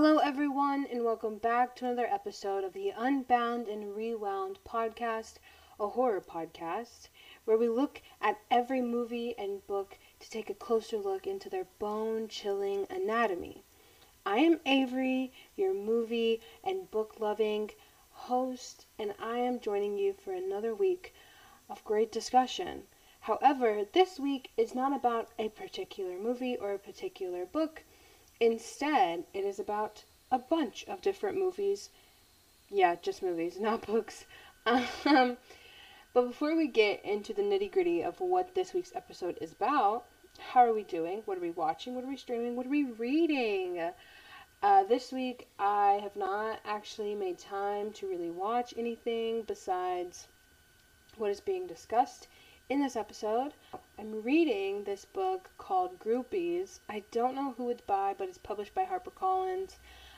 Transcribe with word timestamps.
Hello, 0.00 0.18
everyone, 0.18 0.86
and 0.92 1.02
welcome 1.02 1.38
back 1.38 1.74
to 1.74 1.84
another 1.84 2.06
episode 2.06 2.62
of 2.62 2.72
the 2.72 2.92
Unbound 2.96 3.66
and 3.66 3.96
Rewound 3.96 4.60
podcast, 4.64 5.38
a 5.80 5.88
horror 5.88 6.20
podcast, 6.20 7.08
where 7.44 7.58
we 7.58 7.68
look 7.68 8.00
at 8.20 8.38
every 8.48 8.80
movie 8.80 9.34
and 9.36 9.66
book 9.66 9.98
to 10.20 10.30
take 10.30 10.48
a 10.48 10.54
closer 10.54 10.98
look 10.98 11.26
into 11.26 11.50
their 11.50 11.66
bone 11.80 12.28
chilling 12.28 12.86
anatomy. 12.88 13.64
I 14.24 14.38
am 14.38 14.60
Avery, 14.66 15.32
your 15.56 15.74
movie 15.74 16.42
and 16.62 16.88
book 16.92 17.16
loving 17.18 17.72
host, 18.10 18.86
and 19.00 19.14
I 19.18 19.38
am 19.38 19.58
joining 19.58 19.98
you 19.98 20.12
for 20.12 20.32
another 20.32 20.76
week 20.76 21.12
of 21.68 21.82
great 21.82 22.12
discussion. 22.12 22.84
However, 23.22 23.84
this 23.92 24.20
week 24.20 24.52
is 24.56 24.76
not 24.76 24.92
about 24.92 25.30
a 25.40 25.48
particular 25.48 26.16
movie 26.16 26.56
or 26.56 26.72
a 26.72 26.78
particular 26.78 27.44
book 27.44 27.82
Instead, 28.40 29.24
it 29.34 29.44
is 29.44 29.58
about 29.58 30.04
a 30.30 30.38
bunch 30.38 30.84
of 30.86 31.02
different 31.02 31.38
movies. 31.38 31.90
Yeah, 32.70 32.96
just 33.02 33.22
movies, 33.22 33.58
not 33.60 33.86
books. 33.86 34.26
Um, 34.66 35.38
but 36.14 36.26
before 36.26 36.56
we 36.56 36.68
get 36.68 37.04
into 37.04 37.32
the 37.32 37.42
nitty 37.42 37.72
gritty 37.72 38.02
of 38.02 38.20
what 38.20 38.54
this 38.54 38.72
week's 38.74 38.94
episode 38.94 39.38
is 39.40 39.52
about, 39.52 40.04
how 40.38 40.60
are 40.60 40.72
we 40.72 40.84
doing? 40.84 41.22
What 41.24 41.38
are 41.38 41.42
we 41.42 41.50
watching? 41.50 41.94
What 41.94 42.04
are 42.04 42.08
we 42.08 42.16
streaming? 42.16 42.54
What 42.54 42.66
are 42.66 42.70
we 42.70 42.84
reading? 42.84 43.90
Uh, 44.62 44.84
this 44.84 45.12
week, 45.12 45.48
I 45.58 45.98
have 46.02 46.16
not 46.16 46.60
actually 46.64 47.14
made 47.14 47.38
time 47.38 47.92
to 47.92 48.08
really 48.08 48.30
watch 48.30 48.74
anything 48.76 49.42
besides 49.42 50.28
what 51.16 51.30
is 51.30 51.40
being 51.40 51.66
discussed 51.66 52.28
in 52.68 52.82
this 52.82 52.96
episode. 52.96 53.52
I'm 53.98 54.22
reading 54.22 54.84
this 54.84 55.06
book 55.06 55.48
called 55.56 55.98
Groupies. 55.98 56.80
I 56.86 57.02
don't 57.12 57.34
know 57.34 57.54
who 57.56 57.70
it's 57.70 57.80
by, 57.80 58.14
but 58.18 58.28
it's 58.28 58.36
published 58.36 58.74
by 58.74 58.84
HarperCollins. 58.84 59.76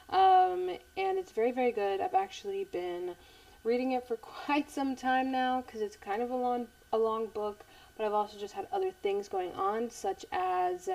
Um, 0.09 0.69
and 0.97 1.17
it's 1.17 1.31
very, 1.31 1.53
very 1.53 1.71
good. 1.71 2.01
I've 2.01 2.15
actually 2.15 2.65
been 2.65 3.15
reading 3.63 3.93
it 3.93 4.09
for 4.09 4.17
quite 4.47 4.69
some 4.69 4.97
time 4.97 5.31
now 5.31 5.61
because 5.61 5.81
it's 5.81 5.95
kind 5.95 6.23
of 6.23 6.31
a 6.31 6.37
long, 6.37 6.67
a 6.93 6.99
long 6.99 7.27
book, 7.27 7.65
but 7.97 8.05
I've 8.05 8.13
also 8.13 8.37
just 8.37 8.55
had 8.55 8.67
other 8.73 8.91
things 8.91 9.29
going 9.29 9.53
on, 9.53 9.89
such 9.89 10.27
as 10.33 10.89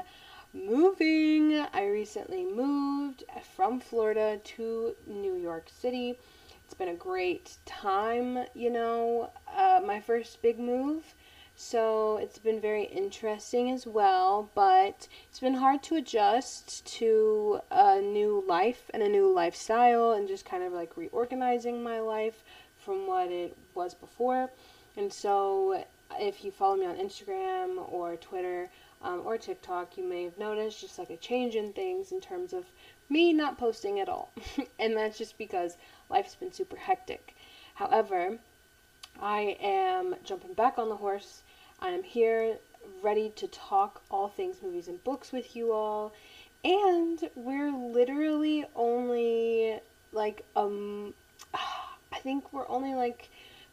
moving. 0.53 1.65
I 1.73 1.85
recently 1.87 2.43
moved 2.43 3.23
from 3.55 3.79
Florida 3.79 4.41
to 4.43 4.93
New 5.07 5.35
York 5.35 5.69
City. 5.69 6.17
It's 6.65 6.73
been 6.73 6.89
a 6.89 6.95
great 6.95 7.55
time, 7.65 8.39
you 8.53 8.71
know, 8.71 9.29
uh, 9.55 9.79
my 9.85 10.01
first 10.01 10.41
big 10.41 10.59
move 10.59 11.15
so 11.57 12.17
it's 12.17 12.37
been 12.37 12.59
very 12.59 12.83
interesting 12.83 13.71
as 13.71 13.87
well, 13.87 14.49
but 14.53 15.07
it's 15.29 15.39
been 15.39 15.55
hard 15.55 15.83
to 15.83 15.95
adjust 15.95 16.85
to 16.97 17.61
a 17.71 18.01
new 18.01 18.43
life 18.45 18.91
and 18.93 19.01
a 19.01 19.07
new 19.07 19.33
lifestyle 19.33 20.11
and 20.11 20.27
just 20.27 20.45
kind 20.45 20.63
of 20.63 20.73
like 20.73 20.97
reorganizing 20.97 21.81
my 21.81 22.01
life 22.01 22.43
from 22.77 23.07
what 23.07 23.31
it 23.31 23.55
was 23.73 23.93
before. 23.93 24.49
And 24.97 25.11
so 25.11 25.83
if 26.19 26.43
you 26.43 26.51
follow 26.51 26.75
me 26.75 26.85
on 26.85 26.97
Instagram 26.97 27.91
or 27.91 28.17
Twitter 28.17 28.69
um, 29.01 29.21
or 29.25 29.37
TikTok, 29.37 29.97
you 29.97 30.03
may 30.03 30.23
have 30.23 30.37
noticed 30.37 30.81
just 30.81 30.99
like 30.99 31.09
a 31.09 31.17
change 31.17 31.55
in 31.55 31.71
things 31.71 32.11
in 32.11 32.19
terms 32.19 32.51
of 32.51 32.65
me 33.09 33.31
not 33.31 33.57
posting 33.57 33.99
at 34.01 34.09
all. 34.09 34.29
and 34.79 34.95
that's 34.97 35.17
just 35.17 35.37
because 35.37 35.77
life's 36.09 36.35
been 36.35 36.51
super 36.51 36.75
hectic. 36.75 37.33
However, 37.75 38.39
I 39.21 39.57
am 39.61 40.15
jumping 40.23 40.53
back 40.53 40.77
on 40.77 40.89
the 40.89 40.97
horse 40.97 41.41
I 41.79 41.89
am 41.89 42.03
here 42.03 42.57
ready 43.01 43.29
to 43.35 43.47
talk 43.47 44.01
all 44.09 44.27
things 44.27 44.57
movies 44.61 44.87
and 44.87 45.03
books 45.03 45.31
with 45.31 45.55
you 45.55 45.71
all. 45.73 46.13
And 46.63 47.29
we're 47.35 47.71
literally 47.71 48.65
only 48.75 49.79
like 50.11 50.45
um 50.55 51.13
I 51.53 52.19
think 52.19 52.51
we're 52.53 52.67
only 52.69 52.93
like 52.93 53.29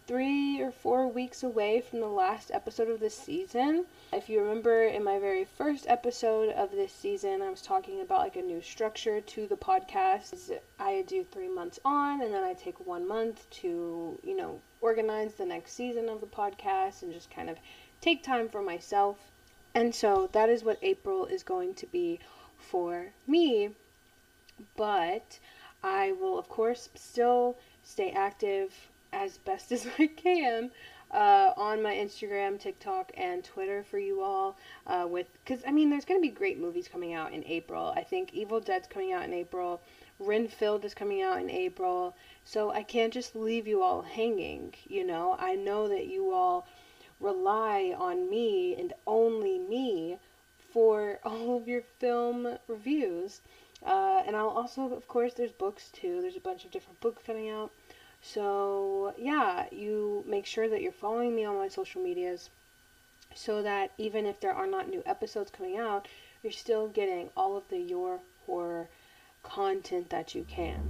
3 0.09 0.61
or 0.61 0.73
4 0.73 1.07
weeks 1.07 1.45
away 1.45 1.81
from 1.81 2.01
the 2.01 2.09
last 2.09 2.51
episode 2.53 2.89
of 2.89 2.99
this 2.99 3.15
season. 3.15 3.87
If 4.13 4.29
you 4.29 4.41
remember 4.41 4.83
in 4.85 5.05
my 5.05 5.19
very 5.19 5.45
first 5.45 5.87
episode 5.89 6.51
of 6.51 6.73
this 6.73 6.93
season, 6.93 7.41
I 7.41 7.51
was 7.51 7.63
talking 7.63 8.01
about 8.01 8.19
like 8.19 8.37
a 8.37 8.43
new 8.43 8.61
structure 8.61 9.21
to 9.21 9.47
the 9.47 9.57
podcast. 9.57 10.59
I 10.79 11.05
do 11.07 11.25
3 11.25 11.49
months 11.49 11.79
on 11.85 12.21
and 12.21 12.35
then 12.35 12.43
I 12.43 12.55
take 12.55 12.85
1 12.85 13.07
month 13.07 13.49
to, 13.63 14.19
you 14.25 14.37
know, 14.37 14.61
organize 14.81 15.35
the 15.35 15.47
next 15.47 15.75
season 15.75 16.09
of 16.09 16.21
the 16.21 16.27
podcast 16.27 17.03
and 17.03 17.13
just 17.13 17.31
kind 17.31 17.49
of 17.49 17.57
take 18.03 18.23
time 18.23 18.51
for 18.51 18.61
myself. 18.61 19.17
And 19.75 19.95
so 19.95 20.29
that 20.33 20.51
is 20.51 20.63
what 20.63 20.79
April 20.83 21.25
is 21.25 21.43
going 21.43 21.73
to 21.75 21.87
be 21.87 22.21
for 22.59 23.13
me. 23.27 23.71
But 24.77 25.39
I 25.83 26.13
will, 26.13 26.39
of 26.39 26.49
course, 26.51 26.91
still 26.95 27.57
stay 27.83 28.11
active 28.11 28.75
as 29.13 29.39
best 29.39 29.73
as 29.77 29.87
I 29.99 30.09
can 30.09 30.71
uh, 31.11 31.53
on 31.57 31.83
my 31.83 31.95
Instagram, 31.95 32.59
TikTok, 32.59 33.13
and 33.17 33.45
Twitter 33.45 33.83
for 33.83 33.99
you 33.99 34.23
all. 34.23 34.57
Uh, 34.87 35.07
with 35.09 35.27
because 35.45 35.63
I 35.67 35.73
mean, 35.73 35.89
there's 35.91 36.05
going 36.05 36.21
to 36.21 36.29
be 36.29 36.35
great 36.35 36.59
movies 36.59 36.89
coming 36.89 37.15
out 37.15 37.33
in 37.33 37.45
April. 37.47 37.93
I 37.97 38.03
think 38.03 38.33
Evil 38.33 38.61
Dead's 38.61 38.89
coming 38.89 39.13
out 39.13 39.25
in 39.25 39.33
April. 39.33 39.81
Renfield 40.19 40.85
is 40.85 40.95
coming 40.95 41.23
out 41.23 41.41
in 41.41 41.51
April. 41.51 42.15
So 42.45 42.71
I 42.71 42.83
can't 42.83 43.13
just 43.13 43.37
leave 43.37 43.67
you 43.67 43.83
all 43.83 44.03
hanging. 44.03 44.75
You 44.89 45.07
know, 45.07 45.37
I 45.39 45.55
know 45.55 45.89
that 45.89 46.07
you 46.07 46.33
all 46.33 46.67
rely 47.23 47.95
on 47.97 48.29
me 48.29 48.75
and 48.77 48.93
only 49.07 49.59
me 49.59 50.19
for 50.73 51.19
all 51.25 51.57
of 51.57 51.69
your 51.69 51.83
film 51.99 52.59
reviews. 52.67 53.41
Uh, 53.85 54.23
and 54.27 54.37
I'll 54.37 54.49
also, 54.49 54.93
of 54.93 55.09
course, 55.09 55.35
there's 55.35 55.53
books 55.53 55.91
too. 55.93 56.21
There's 56.21 56.37
a 56.37 56.41
bunch 56.41 56.65
of 56.65 56.71
different 56.71 57.01
books 57.01 57.23
coming 57.27 57.49
out. 57.49 57.71
So, 58.23 59.15
yeah, 59.19 59.67
you 59.73 60.25
make 60.27 60.47
sure 60.47 60.69
that 60.69 60.81
you're 60.83 60.93
following 60.93 61.35
me 61.35 61.45
on 61.45 61.57
my 61.57 61.69
social 61.69 62.01
medias 62.01 62.51
so 63.35 63.63
that 63.63 63.93
even 63.99 64.27
if 64.27 64.39
there 64.41 64.55
are 64.55 64.67
not 64.67 64.89
new 64.89 65.03
episodes 65.07 65.51
coming 65.51 65.77
out, 65.79 66.07
you're 66.43 66.53
still 66.53 66.89
getting 66.89 67.31
all 67.37 67.57
of 67.57 67.69
the 67.69 67.79
Your 67.79 68.21
Horror 68.47 68.89
content 69.43 70.11
that 70.11 70.35
you 70.35 70.45
can. 70.49 70.81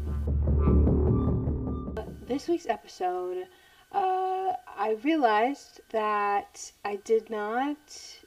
This 2.27 2.49
week's 2.49 2.67
episode 2.67 3.47
uh, 3.93 4.55
I 4.77 4.97
realized 5.03 5.81
that 5.91 6.73
I 6.85 6.97
did 6.97 7.31
not. 7.31 8.19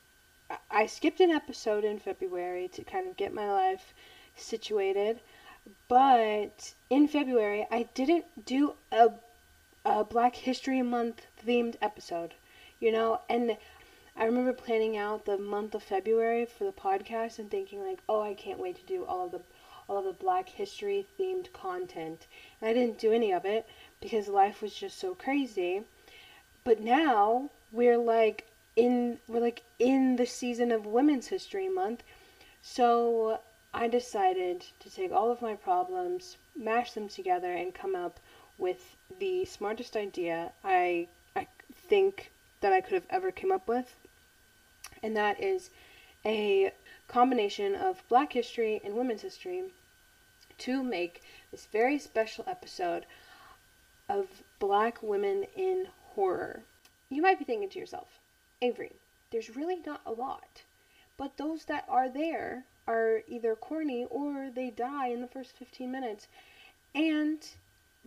I 0.69 0.85
skipped 0.85 1.19
an 1.19 1.31
episode 1.31 1.83
in 1.83 1.99
February 1.99 2.67
to 2.69 2.83
kind 2.83 3.07
of 3.07 3.17
get 3.17 3.33
my 3.33 3.51
life 3.51 3.93
situated, 4.35 5.19
but 5.87 6.73
in 6.89 7.07
February 7.07 7.67
I 7.71 7.83
didn't 7.93 8.45
do 8.45 8.75
a, 8.91 9.11
a 9.83 10.03
Black 10.03 10.35
History 10.35 10.81
Month 10.81 11.25
themed 11.45 11.75
episode, 11.81 12.35
you 12.79 12.91
know, 12.91 13.21
and 13.27 13.57
I 14.15 14.25
remember 14.25 14.53
planning 14.53 14.95
out 14.95 15.25
the 15.25 15.37
month 15.37 15.75
of 15.75 15.83
February 15.83 16.45
for 16.45 16.63
the 16.63 16.71
podcast 16.71 17.37
and 17.39 17.51
thinking 17.51 17.83
like, 17.85 17.99
oh, 18.07 18.21
I 18.21 18.33
can't 18.33 18.59
wait 18.59 18.77
to 18.77 18.85
do 18.85 19.03
all 19.03 19.25
of 19.25 19.31
the 19.31 19.41
all 19.87 19.97
of 19.97 20.05
the 20.05 20.13
Black 20.13 20.49
History 20.49 21.05
themed 21.19 21.51
content, 21.53 22.27
and 22.59 22.69
I 22.69 22.73
didn't 22.73 22.99
do 22.99 23.11
any 23.11 23.31
of 23.31 23.45
it 23.45 23.67
because 24.01 24.27
life 24.27 24.61
was 24.61 24.73
just 24.73 24.99
so 24.99 25.15
crazy. 25.15 25.83
But 26.63 26.79
now 26.79 27.49
we're 27.71 27.97
like 27.97 28.47
in 28.75 29.19
we're 29.27 29.39
like 29.39 29.63
in 29.79 30.15
the 30.15 30.25
season 30.25 30.71
of 30.71 30.85
Women's 30.85 31.27
History 31.27 31.69
Month. 31.69 32.03
So 32.61 33.39
I 33.73 33.87
decided 33.87 34.65
to 34.79 34.89
take 34.89 35.11
all 35.11 35.31
of 35.31 35.41
my 35.41 35.55
problems, 35.55 36.37
mash 36.55 36.93
them 36.93 37.07
together 37.07 37.51
and 37.51 37.73
come 37.73 37.95
up 37.95 38.19
with 38.57 38.95
the 39.19 39.45
smartest 39.45 39.95
idea 39.95 40.51
I 40.63 41.07
I 41.35 41.47
think 41.75 42.31
that 42.61 42.73
I 42.73 42.81
could 42.81 42.93
have 42.93 43.07
ever 43.09 43.31
came 43.31 43.51
up 43.51 43.67
with. 43.67 43.95
And 45.03 45.15
that 45.15 45.39
is 45.39 45.69
a 46.25 46.71
combination 47.07 47.75
of 47.75 48.03
black 48.09 48.33
history 48.33 48.81
and 48.83 48.95
women's 48.95 49.21
history 49.21 49.63
to 50.57 50.83
make 50.83 51.21
this 51.51 51.65
very 51.65 51.99
special 51.99 52.45
episode 52.47 53.05
of 54.07 54.43
black 54.59 55.01
women 55.01 55.45
in 55.55 55.87
horror. 56.15 56.63
You 57.09 57.21
might 57.21 57.39
be 57.39 57.45
thinking 57.45 57.69
to 57.69 57.79
yourself, 57.79 58.19
Avery, 58.61 58.93
there's 59.31 59.55
really 59.55 59.77
not 59.85 60.01
a 60.05 60.11
lot. 60.11 60.63
But 61.17 61.37
those 61.37 61.65
that 61.65 61.85
are 61.87 62.09
there 62.09 62.65
are 62.87 63.21
either 63.27 63.55
corny 63.55 64.05
or 64.09 64.49
they 64.49 64.69
die 64.69 65.07
in 65.07 65.21
the 65.21 65.27
first 65.27 65.51
15 65.57 65.91
minutes. 65.91 66.27
And 66.93 67.45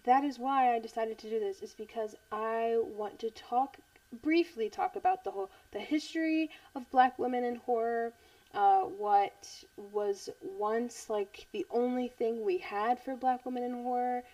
that 0.04 0.24
is 0.24 0.38
why 0.38 0.74
I 0.74 0.78
decided 0.78 1.18
to 1.18 1.30
do 1.30 1.40
this 1.40 1.62
is 1.62 1.74
because 1.74 2.14
I 2.30 2.78
want 2.80 3.18
to 3.20 3.30
talk 3.30 3.78
briefly 4.22 4.70
talk 4.70 4.96
about 4.96 5.22
the 5.22 5.30
whole 5.30 5.50
the 5.70 5.80
history 5.80 6.50
of 6.74 6.90
black 6.90 7.18
women 7.18 7.44
in 7.44 7.56
horror 7.56 8.14
uh, 8.58 8.80
what 8.80 9.46
was 9.76 10.28
once 10.42 11.08
like 11.08 11.46
the 11.52 11.64
only 11.70 12.08
thing 12.08 12.44
we 12.44 12.58
had 12.58 12.98
for 12.98 13.14
black 13.14 13.46
women 13.46 13.62
in 13.62 13.84
horror 13.84 14.24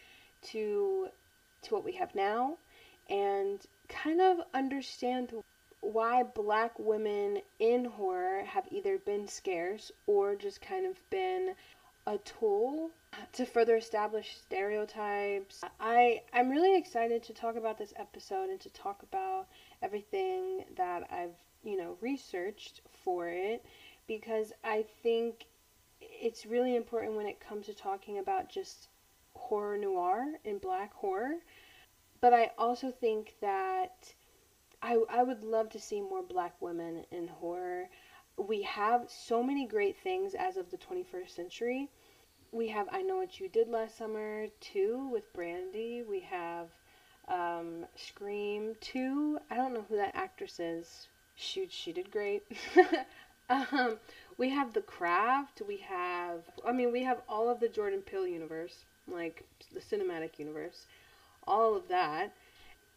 to 0.41 1.09
to 1.61 1.75
what 1.75 1.85
we 1.85 1.93
have 1.93 2.15
now 2.15 2.57
and 3.11 3.61
kind 3.91 4.23
of 4.23 4.39
understand 4.55 5.31
why 5.83 6.23
black 6.23 6.73
women 6.79 7.39
in 7.59 7.85
horror 7.85 8.43
have 8.45 8.65
either 8.71 8.97
been 8.97 9.29
scarce 9.29 9.93
or 10.07 10.35
just 10.35 10.63
kind 10.63 10.87
of 10.87 10.97
been 11.11 11.55
a 12.07 12.17
tool 12.19 12.89
to 13.35 13.45
further 13.45 13.77
establish 13.77 14.39
stereotypes. 14.39 15.61
I 15.79 16.23
I'm 16.33 16.49
really 16.49 16.79
excited 16.79 17.23
to 17.25 17.35
talk 17.35 17.57
about 17.57 17.77
this 17.77 17.93
episode 17.97 18.49
and 18.49 18.61
to 18.61 18.71
talk 18.71 19.03
about 19.03 19.49
everything 19.83 20.65
that 20.77 21.07
I've, 21.13 21.37
you 21.63 21.77
know, 21.77 21.99
researched 22.01 22.81
for 23.05 23.29
it 23.29 23.63
because 24.07 24.53
I 24.63 24.85
think 25.03 25.47
it's 26.01 26.47
really 26.47 26.77
important 26.77 27.17
when 27.17 27.27
it 27.27 27.41
comes 27.41 27.67
to 27.67 27.75
talking 27.75 28.19
about 28.19 28.49
just 28.49 28.89
horror 29.35 29.77
noir 29.77 30.35
and 30.45 30.61
black 30.61 30.93
horror. 30.95 31.37
But 32.21 32.33
I 32.33 32.53
also 32.57 32.91
think 32.91 33.35
that 33.41 34.15
I, 34.83 34.99
I 35.11 35.23
would 35.23 35.45
love 35.45 35.71
to 35.71 35.81
see 35.81 36.01
more 36.01 36.23
black 36.23 36.61
women 36.61 37.05
in 37.11 37.29
horror. 37.29 37.89
We 38.37 38.63
have 38.63 39.07
so 39.09 39.43
many 39.43 39.67
great 39.67 39.97
things 39.99 40.35
as 40.35 40.57
of 40.57 40.71
the 40.71 40.79
21st 40.79 41.31
century. 41.31 41.91
We 42.53 42.69
have 42.69 42.89
I 42.93 43.03
Know 43.03 43.17
What 43.17 43.41
You 43.41 43.49
Did 43.49 43.69
Last 43.69 43.99
Summer 43.99 44.47
2 44.61 45.09
with 45.13 45.33
Brandy. 45.33 46.03
We 46.09 46.21
have 46.21 46.69
um, 47.29 47.87
Scream 47.97 48.75
2. 48.81 49.39
I 49.51 49.57
don't 49.57 49.75
know 49.75 49.85
who 49.89 49.97
that 49.97 50.15
actress 50.15 50.61
is. 50.61 51.09
Shoot, 51.37 51.73
she 51.73 51.93
did 51.93 52.11
great. 52.11 52.43
um, 53.51 53.99
we 54.39 54.51
have 54.51 54.73
The 54.73 54.83
Craft. 54.83 55.63
We 55.67 55.79
have, 55.79 56.43
I 56.67 56.73
mean, 56.73 56.93
we 56.93 57.03
have 57.03 57.21
all 57.29 57.49
of 57.49 57.61
the 57.61 57.69
Jordan 57.69 58.01
Peele 58.01 58.27
universe, 58.27 58.85
like 59.07 59.45
the 59.73 59.81
cinematic 59.81 60.39
universe, 60.39 60.87
all 61.47 61.77
of 61.77 61.89
that. 61.89 62.33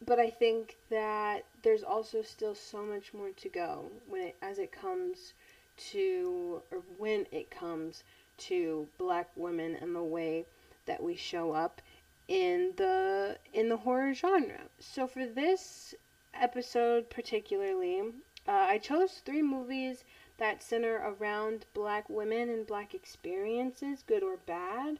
But 0.06 0.18
I 0.20 0.30
think 0.30 0.76
that 0.90 1.44
there's 1.62 1.82
also 1.82 2.22
still 2.22 2.54
so 2.54 2.82
much 2.82 3.12
more 3.12 3.30
to 3.30 3.48
go 3.48 3.90
when 4.08 4.22
it, 4.22 4.36
as 4.40 4.58
it 4.58 4.70
comes 4.70 5.32
to, 5.90 6.62
or 6.70 6.82
when 6.98 7.26
it 7.32 7.50
comes 7.50 8.04
to 8.38 8.86
black 8.98 9.28
women 9.36 9.76
and 9.80 9.94
the 9.94 10.02
way 10.02 10.46
that 10.86 11.02
we 11.02 11.16
show 11.16 11.52
up 11.52 11.82
in 12.28 12.72
the 12.76 13.36
in 13.52 13.68
the 13.68 13.76
horror 13.76 14.14
genre. 14.14 14.60
So 14.78 15.06
for 15.06 15.26
this 15.26 15.94
episode 16.34 17.10
particularly, 17.10 18.00
uh, 18.46 18.52
I 18.52 18.78
chose 18.78 19.20
three 19.24 19.42
movies 19.42 20.04
that 20.38 20.62
center 20.62 20.96
around 20.96 21.66
black 21.74 22.08
women 22.08 22.48
and 22.48 22.66
black 22.66 22.94
experiences, 22.94 24.02
good 24.06 24.22
or 24.22 24.36
bad. 24.36 24.98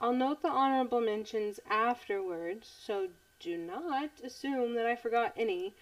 I'll 0.00 0.12
note 0.12 0.40
the 0.42 0.48
honorable 0.48 1.00
mentions 1.00 1.60
afterwards, 1.68 2.66
so 2.66 3.08
do 3.38 3.58
not 3.58 4.10
assume 4.24 4.74
that 4.74 4.86
I 4.86 4.96
forgot 4.96 5.34
any. 5.36 5.74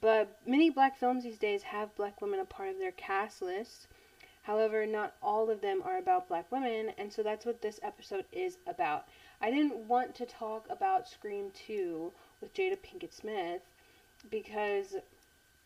But 0.00 0.38
many 0.46 0.70
black 0.70 0.96
films 0.96 1.24
these 1.24 1.38
days 1.38 1.62
have 1.64 1.96
black 1.96 2.20
women 2.20 2.40
a 2.40 2.44
part 2.44 2.68
of 2.68 2.78
their 2.78 2.92
cast 2.92 3.40
list. 3.40 3.88
However, 4.42 4.86
not 4.86 5.14
all 5.22 5.50
of 5.50 5.60
them 5.60 5.82
are 5.84 5.98
about 5.98 6.28
black 6.28 6.52
women, 6.52 6.92
and 6.98 7.12
so 7.12 7.22
that's 7.22 7.44
what 7.44 7.62
this 7.62 7.80
episode 7.82 8.26
is 8.30 8.58
about. 8.66 9.08
I 9.40 9.50
didn't 9.50 9.88
want 9.88 10.14
to 10.16 10.26
talk 10.26 10.66
about 10.70 11.08
Scream 11.08 11.50
2 11.66 12.12
with 12.40 12.54
Jada 12.54 12.76
Pinkett 12.78 13.12
Smith 13.12 13.62
because 14.30 14.96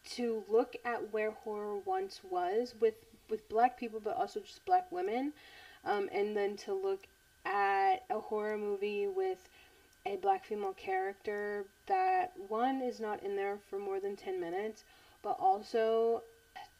to 0.04 0.44
look 0.48 0.76
at 0.84 1.12
where 1.12 1.32
horror 1.32 1.78
once 1.84 2.20
was 2.28 2.74
with 2.80 2.94
with 3.28 3.48
black 3.48 3.78
people 3.78 4.00
but 4.02 4.16
also 4.16 4.40
just 4.40 4.64
black 4.64 4.90
women 4.90 5.32
um, 5.84 6.08
and 6.12 6.36
then 6.36 6.56
to 6.56 6.74
look 6.74 7.06
at 7.44 8.04
a 8.10 8.18
horror 8.18 8.58
movie 8.58 9.06
with 9.06 9.48
a 10.06 10.16
black 10.16 10.44
female 10.44 10.72
character 10.72 11.64
that 11.86 12.32
one 12.48 12.80
is 12.80 13.00
not 13.00 13.22
in 13.22 13.36
there 13.36 13.58
for 13.68 13.78
more 13.78 14.00
than 14.00 14.16
10 14.16 14.40
minutes 14.40 14.84
but 15.22 15.36
also 15.38 16.22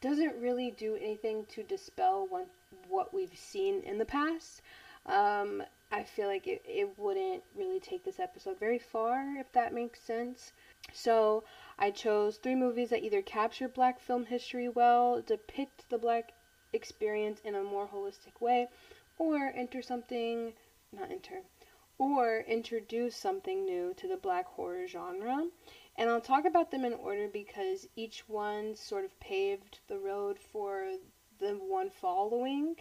doesn't 0.01 0.35
really 0.41 0.71
do 0.71 0.95
anything 0.95 1.45
to 1.45 1.63
dispel 1.63 2.27
what, 2.29 2.47
what 2.89 3.13
we've 3.13 3.37
seen 3.37 3.81
in 3.83 3.97
the 3.97 4.05
past 4.05 4.61
um, 5.05 5.63
I 5.91 6.03
feel 6.03 6.27
like 6.27 6.47
it, 6.47 6.61
it 6.65 6.89
wouldn't 6.97 7.43
really 7.57 7.79
take 7.79 8.05
this 8.05 8.19
episode 8.19 8.59
very 8.59 8.79
far, 8.79 9.35
if 9.37 9.51
that 9.51 9.73
makes 9.73 9.99
sense. 9.99 10.53
So, 10.93 11.43
I 11.77 11.91
chose 11.91 12.37
three 12.37 12.55
movies 12.55 12.89
that 12.89 13.03
either 13.03 13.21
capture 13.21 13.67
black 13.67 13.99
film 13.99 14.25
history 14.25 14.67
well, 14.67 15.21
depict 15.21 15.89
the 15.89 15.97
black 15.97 16.33
experience 16.73 17.39
in 17.41 17.55
a 17.55 17.63
more 17.63 17.87
holistic 17.87 18.41
way, 18.41 18.67
or 19.17 19.51
enter 19.55 19.81
something, 19.81 20.53
not 20.91 21.11
enter, 21.11 21.43
or 21.97 22.39
introduce 22.47 23.15
something 23.15 23.65
new 23.65 23.93
to 23.95 24.07
the 24.07 24.17
black 24.17 24.47
horror 24.47 24.87
genre. 24.87 25.49
And 25.95 26.09
I'll 26.09 26.21
talk 26.21 26.45
about 26.45 26.71
them 26.71 26.85
in 26.85 26.93
order 26.93 27.27
because 27.27 27.87
each 27.95 28.27
one 28.27 28.75
sort 28.75 29.05
of 29.05 29.19
paved 29.19 29.79
the 29.87 29.99
road 29.99 30.39
for 30.39 30.93
the 31.39 31.53
one 31.53 31.89
following 31.89 32.77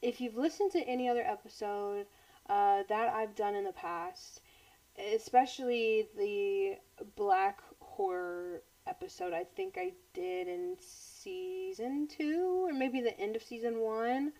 if 0.00 0.20
you've 0.20 0.36
listened 0.36 0.70
to 0.72 0.88
any 0.88 1.08
other 1.08 1.22
episode 1.22 2.06
uh, 2.48 2.82
that 2.88 3.12
I've 3.12 3.34
done 3.34 3.54
in 3.54 3.64
the 3.64 3.72
past, 3.72 4.40
especially 5.14 6.08
the 6.16 6.78
black 7.16 7.60
horror 7.80 8.62
episode 8.86 9.32
I 9.34 9.44
think 9.44 9.76
I 9.76 9.92
did 10.14 10.48
in 10.48 10.76
season 10.80 12.08
two 12.08 12.66
or 12.68 12.72
maybe 12.72 13.00
the 13.00 13.18
end 13.20 13.36
of 13.36 13.42
season 13.42 13.80
one. 13.80 14.32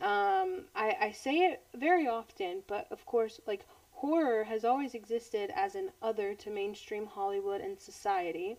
Um, 0.00 0.66
I, 0.74 0.96
I 1.00 1.12
say 1.12 1.38
it 1.38 1.62
very 1.74 2.06
often, 2.06 2.62
but 2.66 2.86
of 2.90 3.04
course, 3.06 3.40
like 3.46 3.64
horror 3.92 4.44
has 4.44 4.64
always 4.64 4.94
existed 4.94 5.50
as 5.54 5.74
an 5.74 5.90
other 6.02 6.34
to 6.34 6.50
mainstream 6.50 7.06
Hollywood 7.06 7.60
and 7.60 7.80
society. 7.80 8.58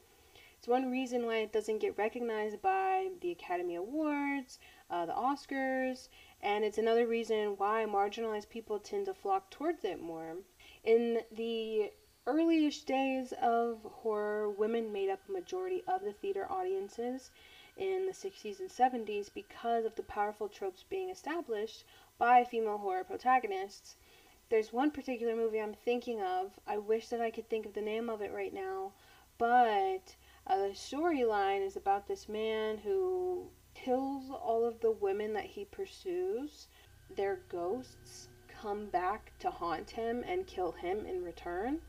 It's 0.57 0.67
one 0.67 0.89
reason 0.89 1.27
why 1.27 1.37
it 1.37 1.53
doesn't 1.53 1.79
get 1.79 1.97
recognized 1.97 2.61
by 2.63 3.09
the 3.21 3.31
Academy 3.31 3.75
Awards, 3.75 4.57
uh, 4.89 5.05
the 5.05 5.13
Oscars, 5.13 6.09
and 6.41 6.65
it's 6.65 6.79
another 6.79 7.05
reason 7.05 7.53
why 7.57 7.85
marginalized 7.87 8.49
people 8.49 8.79
tend 8.79 9.05
to 9.05 9.13
flock 9.13 9.51
towards 9.51 9.83
it 9.83 10.01
more. 10.01 10.37
In 10.87 11.21
the 11.29 11.91
earliest 12.25 12.87
days 12.87 13.33
of 13.41 13.83
horror, 13.83 14.49
women 14.49 14.93
made 14.93 15.09
up 15.09 15.19
a 15.27 15.33
majority 15.33 15.83
of 15.85 16.01
the 16.01 16.13
theater 16.13 16.49
audiences 16.49 17.29
in 17.75 18.05
the 18.05 18.13
60s 18.13 18.61
and 18.61 18.69
70s 18.69 19.29
because 19.33 19.83
of 19.83 19.95
the 19.95 20.03
powerful 20.03 20.47
tropes 20.47 20.83
being 20.83 21.09
established 21.09 21.83
by 22.17 22.45
female 22.45 22.77
horror 22.77 23.03
protagonists. 23.03 23.97
There's 24.47 24.71
one 24.71 24.91
particular 24.91 25.35
movie 25.35 25.59
I'm 25.59 25.73
thinking 25.73 26.21
of. 26.21 26.57
I 26.65 26.77
wish 26.77 27.09
that 27.09 27.19
I 27.19 27.31
could 27.31 27.49
think 27.49 27.65
of 27.65 27.73
the 27.73 27.81
name 27.81 28.09
of 28.09 28.21
it 28.21 28.31
right 28.31 28.53
now, 28.53 28.93
but 29.37 30.15
uh, 30.47 30.55
the 30.55 30.69
storyline 30.69 31.65
is 31.67 31.75
about 31.75 32.07
this 32.07 32.29
man 32.29 32.77
who 32.77 33.49
kills 33.73 34.31
all 34.31 34.63
of 34.63 34.79
the 34.79 34.91
women 34.91 35.33
that 35.33 35.47
he 35.47 35.65
pursues, 35.65 36.69
They're 37.13 37.41
ghosts 37.49 38.26
come 38.61 38.85
back 38.87 39.31
to 39.39 39.49
haunt 39.49 39.91
him 39.91 40.23
and 40.27 40.47
kill 40.47 40.71
him 40.71 41.05
in 41.05 41.23
return. 41.23 41.79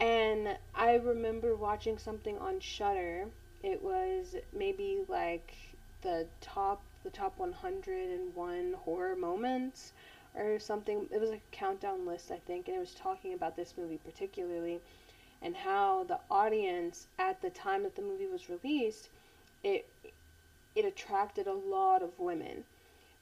And 0.00 0.56
I 0.74 0.94
remember 0.94 1.54
watching 1.56 1.98
something 1.98 2.38
on 2.38 2.60
Shudder. 2.60 3.26
It 3.62 3.82
was 3.82 4.36
maybe 4.52 4.98
like 5.08 5.54
the 6.02 6.26
top 6.40 6.82
the 7.02 7.10
top 7.10 7.38
101 7.38 8.74
horror 8.84 9.16
moments 9.16 9.92
or 10.34 10.58
something. 10.58 11.06
It 11.12 11.20
was 11.20 11.30
a 11.30 11.40
countdown 11.52 12.04
list, 12.04 12.30
I 12.30 12.38
think, 12.38 12.68
and 12.68 12.76
it 12.76 12.80
was 12.80 12.94
talking 12.94 13.32
about 13.32 13.56
this 13.56 13.74
movie 13.78 14.00
particularly 14.04 14.80
and 15.42 15.54
how 15.56 16.04
the 16.04 16.18
audience 16.30 17.06
at 17.18 17.40
the 17.42 17.50
time 17.50 17.82
that 17.82 17.94
the 17.94 18.02
movie 18.02 18.26
was 18.26 18.48
released, 18.48 19.08
it 19.62 19.88
it 20.74 20.84
attracted 20.84 21.46
a 21.46 21.52
lot 21.52 22.02
of 22.02 22.18
women 22.18 22.64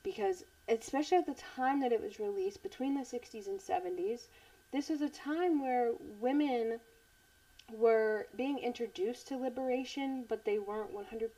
because 0.03 0.45
especially 0.69 1.19
at 1.19 1.27
the 1.27 1.35
time 1.57 1.81
that 1.81 1.93
it 1.93 2.03
was 2.03 2.19
released 2.19 2.63
between 2.63 2.95
the 2.95 3.03
60s 3.03 3.47
and 3.47 3.61
70s 3.61 4.23
this 4.73 4.89
was 4.89 5.01
a 5.01 5.09
time 5.09 5.61
where 5.61 5.93
women 6.21 6.81
were 7.73 8.27
being 8.37 8.59
introduced 8.59 9.29
to 9.29 9.37
liberation 9.37 10.25
but 10.29 10.45
they 10.45 10.59
weren't 10.59 10.95
100% 10.95 11.31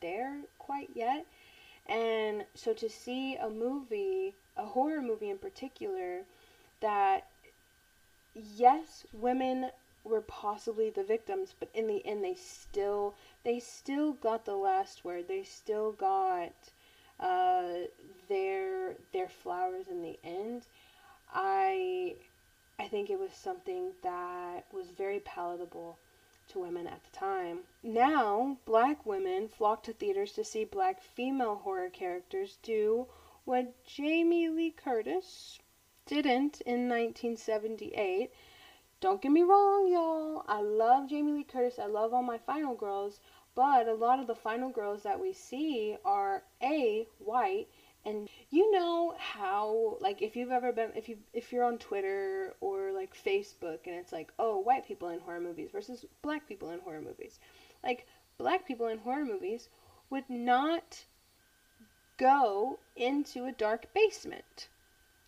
there 0.00 0.40
quite 0.58 0.90
yet 0.94 1.26
and 1.88 2.44
so 2.54 2.72
to 2.72 2.88
see 2.88 3.36
a 3.36 3.48
movie 3.48 4.34
a 4.56 4.64
horror 4.64 5.02
movie 5.02 5.30
in 5.30 5.38
particular 5.38 6.22
that 6.80 7.26
yes 8.34 9.04
women 9.12 9.70
were 10.04 10.20
possibly 10.20 10.90
the 10.90 11.04
victims, 11.04 11.54
but 11.58 11.68
in 11.74 11.86
the 11.86 12.04
end, 12.04 12.24
they 12.24 12.34
still 12.34 13.14
they 13.44 13.60
still 13.60 14.12
got 14.12 14.44
the 14.44 14.56
last 14.56 15.04
word. 15.04 15.28
They 15.28 15.42
still 15.42 15.92
got 15.92 16.52
uh, 17.22 17.86
their 18.28 18.96
their 19.12 19.28
flowers 19.28 19.86
in 19.88 20.02
the 20.02 20.18
end. 20.24 20.66
I 21.32 22.16
I 22.78 22.88
think 22.88 23.08
it 23.08 23.18
was 23.18 23.32
something 23.32 23.92
that 24.02 24.66
was 24.72 24.88
very 24.88 25.20
palatable 25.20 25.98
to 26.48 26.58
women 26.58 26.86
at 26.86 27.02
the 27.04 27.16
time. 27.16 27.60
Now, 27.82 28.58
black 28.66 29.06
women 29.06 29.48
flock 29.48 29.82
to 29.84 29.92
theaters 29.92 30.32
to 30.32 30.44
see 30.44 30.64
black 30.64 31.00
female 31.00 31.54
horror 31.54 31.88
characters 31.88 32.58
do 32.62 33.06
what 33.44 33.84
Jamie 33.86 34.48
Lee 34.48 34.72
Curtis 34.72 35.58
didn't 36.06 36.60
in 36.62 36.88
1978 36.88 38.30
don't 39.02 39.20
get 39.20 39.32
me 39.32 39.42
wrong, 39.42 39.88
y'all. 39.88 40.44
I 40.46 40.60
love 40.60 41.08
Jamie 41.10 41.32
Lee 41.32 41.42
Curtis. 41.42 41.80
I 41.80 41.86
love 41.86 42.14
all 42.14 42.22
my 42.22 42.38
final 42.38 42.76
girls. 42.76 43.18
But 43.54 43.86
a 43.86 43.94
lot 43.94 44.18
of 44.18 44.26
the 44.26 44.34
final 44.34 44.70
girls 44.70 45.02
that 45.02 45.20
we 45.20 45.32
see 45.32 45.96
are 46.04 46.44
A, 46.62 47.06
white, 47.18 47.68
And 48.04 48.28
you 48.50 48.70
know 48.72 49.14
how 49.18 49.96
like 50.00 50.22
if 50.22 50.34
you've 50.34 50.50
ever 50.50 50.72
been 50.72 50.92
if 50.96 51.08
you 51.08 51.18
if 51.32 51.52
you're 51.52 51.64
on 51.64 51.78
Twitter 51.78 52.54
or 52.60 52.92
like 52.92 53.14
Facebook 53.14 53.86
and 53.86 53.94
it's 53.94 54.12
like, 54.12 54.32
"Oh, 54.38 54.58
white 54.58 54.86
people 54.86 55.08
in 55.08 55.20
horror 55.20 55.40
movies 55.40 55.70
versus 55.70 56.04
black 56.22 56.48
people 56.48 56.70
in 56.70 56.80
horror 56.80 57.00
movies." 57.00 57.38
Like 57.84 58.06
black 58.38 58.66
people 58.66 58.86
in 58.88 58.98
horror 58.98 59.24
movies 59.24 59.68
would 60.10 60.28
not 60.28 61.04
go 62.16 62.78
into 62.96 63.44
a 63.44 63.52
dark 63.52 63.92
basement. 63.94 64.68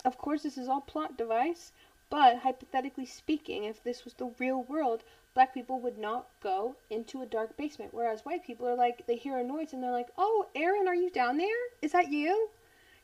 Of 0.04 0.18
course, 0.18 0.42
this 0.42 0.58
is 0.58 0.68
all 0.68 0.80
plot 0.80 1.16
device, 1.16 1.72
but 2.10 2.38
hypothetically 2.38 3.06
speaking, 3.06 3.64
if 3.64 3.82
this 3.82 4.04
was 4.04 4.14
the 4.14 4.32
real 4.38 4.62
world, 4.62 5.04
black 5.34 5.52
people 5.52 5.80
would 5.80 5.98
not 5.98 6.28
go 6.42 6.76
into 6.90 7.20
a 7.20 7.26
dark 7.26 7.56
basement. 7.56 7.92
Whereas 7.92 8.24
white 8.24 8.44
people 8.44 8.68
are 8.68 8.76
like, 8.76 9.06
they 9.06 9.16
hear 9.16 9.38
a 9.38 9.44
noise 9.44 9.72
and 9.72 9.82
they're 9.82 9.90
like, 9.90 10.10
oh, 10.16 10.46
Aaron, 10.54 10.86
are 10.86 10.94
you 10.94 11.10
down 11.10 11.38
there? 11.38 11.48
Is 11.82 11.92
that 11.92 12.10
you? 12.10 12.48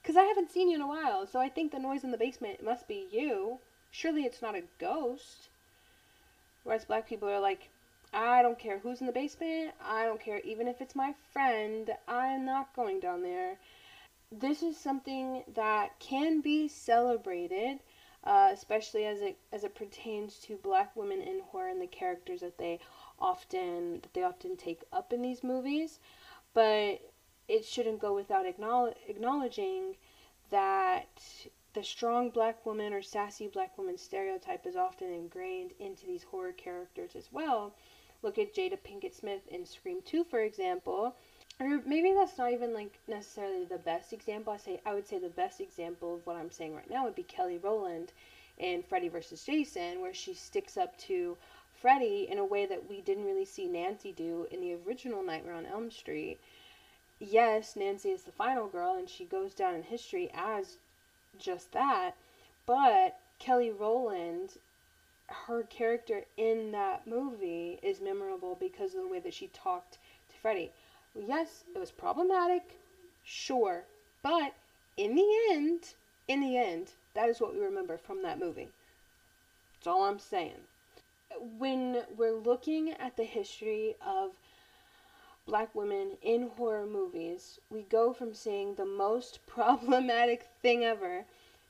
Because 0.00 0.16
I 0.16 0.22
haven't 0.22 0.50
seen 0.50 0.70
you 0.70 0.76
in 0.76 0.82
a 0.82 0.86
while, 0.86 1.26
so 1.26 1.40
I 1.40 1.48
think 1.48 1.72
the 1.72 1.78
noise 1.78 2.04
in 2.04 2.10
the 2.10 2.16
basement 2.16 2.64
must 2.64 2.88
be 2.88 3.06
you. 3.10 3.58
Surely 3.90 4.22
it's 4.22 4.40
not 4.40 4.54
a 4.54 4.62
ghost. 4.78 5.48
Whereas 6.62 6.84
black 6.84 7.08
people 7.08 7.28
are 7.28 7.40
like, 7.40 7.68
I 8.12 8.42
don't 8.42 8.58
care 8.58 8.78
who's 8.78 9.00
in 9.00 9.06
the 9.06 9.12
basement. 9.12 9.72
I 9.84 10.04
don't 10.04 10.20
care 10.20 10.40
even 10.40 10.68
if 10.68 10.80
it's 10.80 10.96
my 10.96 11.14
friend. 11.32 11.90
I'm 12.08 12.44
not 12.44 12.74
going 12.74 13.00
down 13.00 13.22
there. 13.22 13.56
This 14.32 14.62
is 14.62 14.76
something 14.76 15.42
that 15.54 15.98
can 15.98 16.40
be 16.40 16.68
celebrated 16.68 17.80
uh, 18.24 18.50
especially 18.52 19.04
as 19.06 19.20
it 19.20 19.38
as 19.52 19.64
it 19.64 19.74
pertains 19.74 20.38
to 20.38 20.56
black 20.56 20.94
women 20.94 21.20
in 21.20 21.40
horror 21.40 21.68
and 21.68 21.80
the 21.80 21.86
characters 21.86 22.40
that 22.40 22.58
they 22.58 22.78
often 23.18 24.00
that 24.02 24.12
they 24.14 24.22
often 24.22 24.56
take 24.56 24.82
up 24.92 25.12
in 25.12 25.22
these 25.22 25.42
movies. 25.42 25.98
But 26.52 27.00
it 27.48 27.64
shouldn't 27.64 28.00
go 28.00 28.14
without 28.14 28.46
acknowledging 28.46 29.96
that 30.50 31.22
the 31.72 31.84
strong 31.84 32.30
black 32.30 32.66
woman 32.66 32.92
or 32.92 33.02
sassy 33.02 33.46
black 33.46 33.78
woman 33.78 33.96
stereotype 33.96 34.66
is 34.66 34.76
often 34.76 35.12
ingrained 35.12 35.72
into 35.78 36.06
these 36.06 36.24
horror 36.24 36.52
characters 36.52 37.14
as 37.14 37.28
well. 37.32 37.74
Look 38.22 38.38
at 38.38 38.54
Jada 38.54 38.78
Pinkett 38.78 39.14
Smith 39.14 39.46
in 39.48 39.64
Scream 39.64 40.00
2, 40.04 40.24
for 40.24 40.40
example 40.40 41.14
or 41.60 41.82
maybe 41.84 42.12
that's 42.14 42.38
not 42.38 42.52
even 42.52 42.72
like 42.72 42.98
necessarily 43.06 43.64
the 43.64 43.78
best 43.78 44.12
example. 44.12 44.52
I 44.52 44.56
say 44.56 44.80
I 44.86 44.94
would 44.94 45.06
say 45.06 45.18
the 45.18 45.28
best 45.28 45.60
example 45.60 46.14
of 46.14 46.26
what 46.26 46.36
I'm 46.36 46.50
saying 46.50 46.74
right 46.74 46.88
now 46.90 47.04
would 47.04 47.14
be 47.14 47.22
Kelly 47.22 47.58
Rowland 47.58 48.12
in 48.58 48.82
Freddy 48.82 49.08
vs. 49.08 49.44
Jason, 49.44 50.00
where 50.00 50.14
she 50.14 50.32
sticks 50.34 50.76
up 50.76 50.96
to 50.98 51.36
Freddy 51.80 52.26
in 52.30 52.38
a 52.38 52.44
way 52.44 52.66
that 52.66 52.88
we 52.88 53.00
didn't 53.00 53.24
really 53.26 53.44
see 53.44 53.66
Nancy 53.66 54.12
do 54.12 54.46
in 54.50 54.60
the 54.60 54.76
original 54.86 55.22
Nightmare 55.22 55.54
on 55.54 55.66
Elm 55.66 55.90
Street. 55.90 56.38
Yes, 57.18 57.76
Nancy 57.76 58.10
is 58.10 58.22
the 58.22 58.32
final 58.32 58.66
girl, 58.66 58.94
and 58.94 59.08
she 59.08 59.24
goes 59.24 59.54
down 59.54 59.74
in 59.74 59.82
history 59.82 60.30
as 60.34 60.78
just 61.38 61.72
that. 61.72 62.12
But 62.66 63.18
Kelly 63.38 63.70
Rowland, 63.70 64.56
her 65.26 65.62
character 65.64 66.24
in 66.36 66.72
that 66.72 67.06
movie 67.06 67.78
is 67.82 68.00
memorable 68.00 68.56
because 68.58 68.94
of 68.94 69.02
the 69.02 69.08
way 69.08 69.20
that 69.20 69.34
she 69.34 69.48
talked 69.48 69.98
to 70.30 70.36
Freddy 70.36 70.70
yes, 71.14 71.64
it 71.74 71.78
was 71.78 71.90
problematic, 71.90 72.78
sure, 73.24 73.84
but 74.22 74.54
in 74.96 75.14
the 75.14 75.28
end, 75.50 75.94
in 76.28 76.40
the 76.40 76.56
end, 76.56 76.92
that 77.14 77.28
is 77.28 77.40
what 77.40 77.54
we 77.54 77.60
remember 77.60 77.96
from 77.96 78.22
that 78.22 78.38
movie. 78.38 78.68
That's 79.74 79.86
all 79.88 80.04
I'm 80.04 80.18
saying. 80.18 80.68
When 81.58 82.04
we're 82.16 82.32
looking 82.32 82.90
at 82.92 83.16
the 83.16 83.24
history 83.24 83.96
of 84.00 84.32
black 85.46 85.74
women 85.74 86.16
in 86.22 86.48
horror 86.56 86.86
movies, 86.86 87.58
we 87.70 87.82
go 87.82 88.12
from 88.12 88.32
seeing 88.34 88.74
the 88.74 88.84
most 88.86 89.44
problematic 89.46 90.48
thing 90.62 90.84
ever 90.84 91.24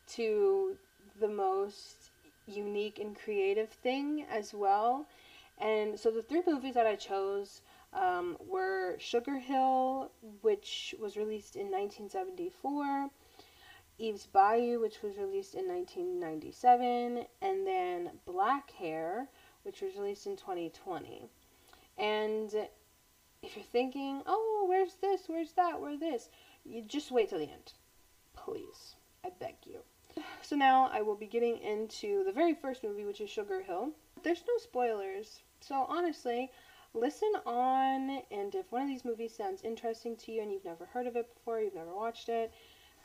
to 0.09 0.77
the 1.19 1.29
most 1.29 2.11
unique 2.47 2.99
and 2.99 3.17
creative 3.17 3.71
thing 3.71 4.25
as 4.31 4.53
well. 4.55 5.07
And 5.59 5.99
so 5.99 6.11
the 6.11 6.23
three 6.23 6.43
movies 6.47 6.75
that 6.75 6.87
I 6.87 6.97
chose 6.97 7.61
um, 7.93 8.37
were 8.47 8.97
Sugar 8.99 9.39
Hill, 9.39 10.11
which 10.43 10.95
was 11.01 11.17
released 11.17 11.57
in 11.57 11.71
1974, 11.71 13.11
Eve's 13.99 14.27
Bayou, 14.27 14.81
which 14.81 15.03
was 15.03 15.19
released 15.19 15.55
in 15.55 15.69
1997, 15.69 17.27
and 17.43 17.67
then 17.67 18.11
Bad 18.27 18.63
Hair, 18.79 19.29
which 19.63 19.83
was 19.83 19.97
released 19.97 20.27
in 20.27 20.37
2020. 20.37 21.29
And 21.99 22.55
if 23.43 23.57
you're 23.57 23.65
thinking, 23.65 24.23
oh, 24.27 24.67
where's 24.69 24.95
this, 25.01 25.23
where's 25.27 25.53
that, 25.53 25.81
where's 25.81 26.01
this, 26.01 26.29
you 26.65 26.83
just 26.83 27.11
wait 27.11 27.29
till 27.29 27.39
the 27.39 27.45
end. 27.45 27.73
Please. 28.37 28.95
I 29.25 29.31
beg 29.39 29.57
you. 29.65 29.81
So 30.43 30.57
now 30.57 30.91
I 30.93 31.03
will 31.03 31.15
be 31.15 31.27
getting 31.27 31.59
into 31.59 32.25
the 32.25 32.33
very 32.33 32.55
first 32.55 32.83
movie, 32.83 33.05
which 33.05 33.21
is 33.21 33.29
Sugar 33.31 33.61
Hill. 33.61 33.91
There's 34.23 34.43
no 34.49 34.57
spoilers. 34.59 35.43
So 35.61 35.87
honestly, 35.89 36.51
listen 36.95 37.33
on, 37.47 38.23
and 38.31 38.55
if 38.55 38.71
one 38.71 38.83
of 38.83 38.89
these 38.89 39.05
movies 39.05 39.35
sounds 39.35 39.63
interesting 39.63 40.17
to 40.17 40.33
you 40.33 40.43
and 40.43 40.53
you've 40.53 40.65
never 40.65 40.87
heard 40.87 41.07
of 41.07 41.17
it 41.17 41.33
before, 41.35 41.61
you've 41.61 41.75
never 41.75 41.95
watched 41.95 42.29
it, 42.29 42.53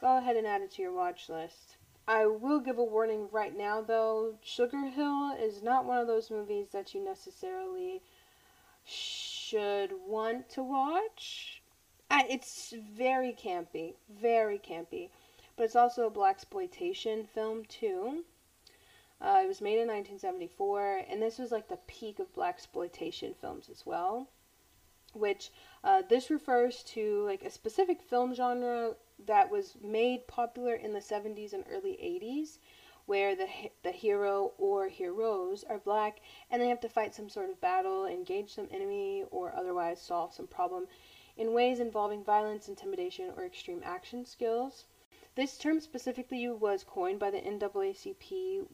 go 0.01 0.17
ahead 0.17 0.35
and 0.35 0.47
add 0.47 0.61
it 0.61 0.71
to 0.71 0.81
your 0.81 0.93
watch 0.93 1.29
list. 1.29 1.77
I 2.07 2.25
will 2.25 2.59
give 2.59 2.77
a 2.77 2.83
warning 2.83 3.29
right 3.31 3.57
now 3.57 3.81
though 3.81 4.35
Sugar 4.43 4.85
Hill 4.85 5.35
is 5.41 5.63
not 5.63 5.85
one 5.85 5.97
of 5.97 6.07
those 6.07 6.29
movies 6.29 6.67
that 6.71 6.93
you 6.93 7.03
necessarily 7.03 8.01
should 8.85 9.91
want 10.05 10.49
to 10.49 10.61
watch. 10.61 11.63
It's 12.11 12.73
very 12.95 13.33
campy, 13.33 13.95
very 14.09 14.59
campy, 14.59 15.09
but 15.57 15.63
it's 15.63 15.75
also 15.75 16.05
a 16.05 16.11
blaxploitation 16.11 17.27
film 17.27 17.65
too. 17.65 18.23
Uh, 19.21 19.41
it 19.43 19.47
was 19.47 19.61
made 19.61 19.79
in 19.79 19.87
1974, 19.87 21.03
and 21.09 21.21
this 21.21 21.39
was 21.39 21.51
like 21.51 21.67
the 21.69 21.79
peak 21.87 22.19
of 22.19 22.33
blaxploitation 22.33 23.35
films 23.35 23.69
as 23.69 23.85
well. 23.85 24.27
Which 25.13 25.51
uh, 25.83 26.01
this 26.09 26.29
refers 26.29 26.83
to 26.83 27.23
like 27.25 27.43
a 27.43 27.49
specific 27.49 28.01
film 28.01 28.33
genre 28.33 28.95
that 29.25 29.49
was 29.49 29.77
made 29.81 30.27
popular 30.27 30.75
in 30.75 30.91
the 30.91 30.99
70s 30.99 31.53
and 31.53 31.63
early 31.71 31.93
80s, 31.93 32.59
where 33.05 33.35
the 33.35 33.47
the 33.83 33.91
hero 33.91 34.51
or 34.57 34.89
heroes 34.89 35.63
are 35.63 35.79
black 35.79 36.19
and 36.51 36.61
they 36.61 36.67
have 36.67 36.81
to 36.81 36.89
fight 36.89 37.15
some 37.15 37.29
sort 37.29 37.49
of 37.49 37.61
battle, 37.61 38.05
engage 38.05 38.53
some 38.53 38.67
enemy, 38.71 39.23
or 39.31 39.55
otherwise 39.55 40.01
solve 40.01 40.33
some 40.33 40.47
problem 40.47 40.87
in 41.37 41.53
ways 41.53 41.79
involving 41.79 42.23
violence, 42.23 42.67
intimidation, 42.67 43.31
or 43.37 43.45
extreme 43.45 43.81
action 43.85 44.25
skills. 44.25 44.85
This 45.35 45.57
term 45.57 45.79
specifically 45.79 46.49
was 46.49 46.83
coined 46.83 47.19
by 47.19 47.31
the 47.31 47.41
NAACP 47.41 48.65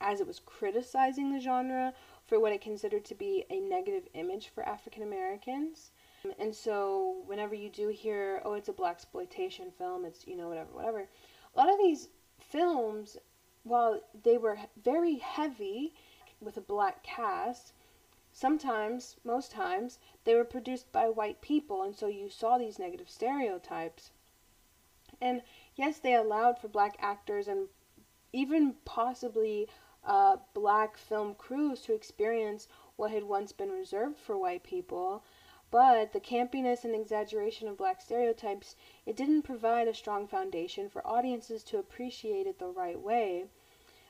as 0.00 0.20
it 0.20 0.26
was 0.26 0.40
criticizing 0.40 1.32
the 1.32 1.40
genre 1.40 1.94
for 2.26 2.40
what 2.40 2.52
it 2.52 2.60
considered 2.60 3.04
to 3.04 3.14
be 3.14 3.44
a 3.50 3.60
negative 3.60 4.08
image 4.14 4.48
for 4.48 4.66
African 4.66 5.02
Americans. 5.02 5.90
And 6.38 6.54
so, 6.54 7.22
whenever 7.26 7.54
you 7.54 7.68
do 7.68 7.88
hear, 7.88 8.40
oh, 8.44 8.54
it's 8.54 8.70
a 8.70 8.72
blaxploitation 8.72 9.72
film, 9.76 10.04
it's, 10.04 10.26
you 10.26 10.36
know, 10.36 10.48
whatever, 10.48 10.70
whatever, 10.72 11.08
a 11.54 11.58
lot 11.58 11.70
of 11.70 11.78
these 11.78 12.08
films, 12.38 13.18
while 13.62 14.00
they 14.22 14.38
were 14.38 14.58
very 14.82 15.16
heavy 15.16 15.94
with 16.40 16.56
a 16.56 16.62
black 16.62 17.02
cast, 17.02 17.72
sometimes, 18.32 19.16
most 19.22 19.52
times, 19.52 19.98
they 20.24 20.34
were 20.34 20.44
produced 20.44 20.90
by 20.92 21.08
white 21.08 21.40
people, 21.40 21.82
and 21.82 21.94
so 21.94 22.06
you 22.06 22.28
saw 22.28 22.56
these 22.56 22.78
negative 22.78 23.08
stereotypes. 23.08 24.10
And 25.20 25.42
yes, 25.76 25.98
they 25.98 26.14
allowed 26.14 26.58
for 26.58 26.68
black 26.68 26.96
actors 27.00 27.48
and 27.48 27.68
even 28.32 28.74
possibly 28.84 29.68
uh, 30.06 30.36
black 30.52 30.96
film 30.96 31.34
crews 31.34 31.80
to 31.82 31.94
experience 31.94 32.68
what 32.96 33.10
had 33.10 33.24
once 33.24 33.52
been 33.52 33.70
reserved 33.70 34.18
for 34.18 34.36
white 34.36 34.62
people. 34.62 35.22
But 35.70 36.12
the 36.12 36.20
campiness 36.20 36.84
and 36.84 36.94
exaggeration 36.94 37.66
of 37.66 37.76
black 37.76 38.00
stereotypes, 38.00 38.76
it 39.06 39.16
didn't 39.16 39.42
provide 39.42 39.88
a 39.88 39.94
strong 39.94 40.28
foundation 40.28 40.88
for 40.88 41.04
audiences 41.06 41.64
to 41.64 41.78
appreciate 41.78 42.46
it 42.46 42.58
the 42.58 42.68
right 42.68 43.00
way. 43.00 43.46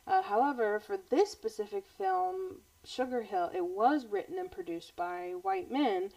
Uh, 0.07 0.23
however, 0.23 0.79
for 0.79 0.99
this 0.99 1.31
specific 1.31 1.87
film, 1.87 2.61
Sugar 2.85 3.23
Hill, 3.23 3.51
it 3.55 3.65
was 3.65 4.07
written 4.07 4.39
and 4.39 4.51
produced 4.51 4.95
by 4.97 5.33
white 5.41 5.71
men, 5.71 6.11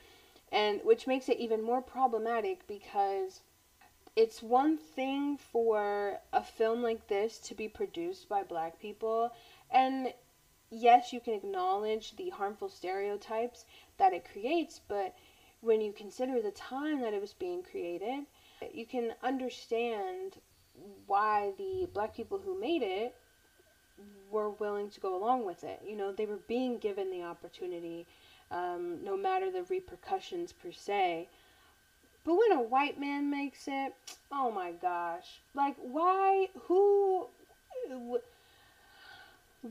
and 0.51 0.81
which 0.83 1.07
makes 1.07 1.29
it 1.29 1.39
even 1.39 1.61
more 1.61 1.81
problematic 1.81 2.67
because 2.67 3.41
it's 4.17 4.41
one 4.41 4.77
thing 4.77 5.37
for 5.37 6.19
a 6.33 6.43
film 6.43 6.81
like 6.81 7.07
this 7.07 7.37
to 7.37 7.55
be 7.55 7.69
produced 7.69 8.27
by 8.27 8.43
black 8.43 8.79
people 8.79 9.31
and 9.71 10.13
yes, 10.69 11.13
you 11.13 11.19
can 11.19 11.33
acknowledge 11.33 12.15
the 12.15 12.29
harmful 12.29 12.69
stereotypes 12.69 13.65
that 13.97 14.13
it 14.13 14.27
creates, 14.31 14.81
but 14.87 15.15
when 15.61 15.81
you 15.81 15.91
consider 15.91 16.41
the 16.41 16.51
time 16.51 17.01
that 17.01 17.13
it 17.13 17.21
was 17.21 17.33
being 17.33 17.63
created, 17.63 18.25
you 18.73 18.85
can 18.85 19.13
understand 19.23 20.37
why 21.05 21.51
the 21.57 21.87
black 21.93 22.15
people 22.15 22.37
who 22.37 22.59
made 22.59 22.83
it 22.83 23.15
were 24.29 24.49
willing 24.49 24.89
to 24.89 24.99
go 24.99 25.15
along 25.15 25.45
with 25.45 25.63
it. 25.63 25.81
You 25.85 25.95
know, 25.95 26.11
they 26.11 26.25
were 26.25 26.39
being 26.47 26.77
given 26.77 27.09
the 27.09 27.23
opportunity, 27.23 28.05
um, 28.51 29.03
no 29.03 29.17
matter 29.17 29.51
the 29.51 29.63
repercussions 29.63 30.51
per 30.51 30.71
se. 30.71 31.27
But 32.23 32.35
when 32.35 32.51
a 32.51 32.61
white 32.61 32.99
man 32.99 33.29
makes 33.29 33.67
it, 33.67 33.93
oh 34.31 34.51
my 34.51 34.73
gosh. 34.73 35.41
Like, 35.55 35.75
why? 35.77 36.49
Who? 36.67 37.27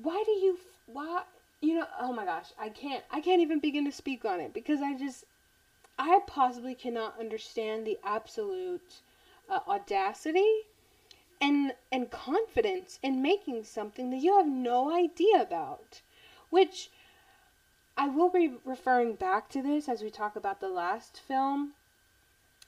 Why 0.02 0.22
do 0.24 0.32
you. 0.32 0.58
Why? 0.86 1.22
You 1.60 1.76
know, 1.76 1.86
oh 2.00 2.12
my 2.12 2.24
gosh. 2.24 2.52
I 2.58 2.68
can't. 2.68 3.04
I 3.10 3.20
can't 3.20 3.40
even 3.40 3.60
begin 3.60 3.84
to 3.84 3.92
speak 3.92 4.24
on 4.24 4.40
it 4.40 4.52
because 4.52 4.80
I 4.82 4.94
just. 4.94 5.24
I 5.98 6.20
possibly 6.26 6.74
cannot 6.74 7.18
understand 7.18 7.86
the 7.86 7.98
absolute 8.04 9.00
uh, 9.48 9.60
audacity 9.66 10.66
and 11.40 11.72
and 11.92 12.10
confidence 12.10 12.98
in 13.02 13.22
making 13.22 13.64
something 13.64 14.10
that 14.10 14.18
you 14.18 14.36
have 14.36 14.46
no 14.46 14.94
idea 14.94 15.40
about 15.40 16.00
which 16.50 16.90
I 17.96 18.08
will 18.08 18.30
be 18.30 18.52
referring 18.64 19.14
back 19.14 19.48
to 19.50 19.62
this 19.62 19.88
as 19.88 20.02
we 20.02 20.10
talk 20.10 20.36
about 20.36 20.60
the 20.60 20.68
last 20.68 21.20
film 21.20 21.72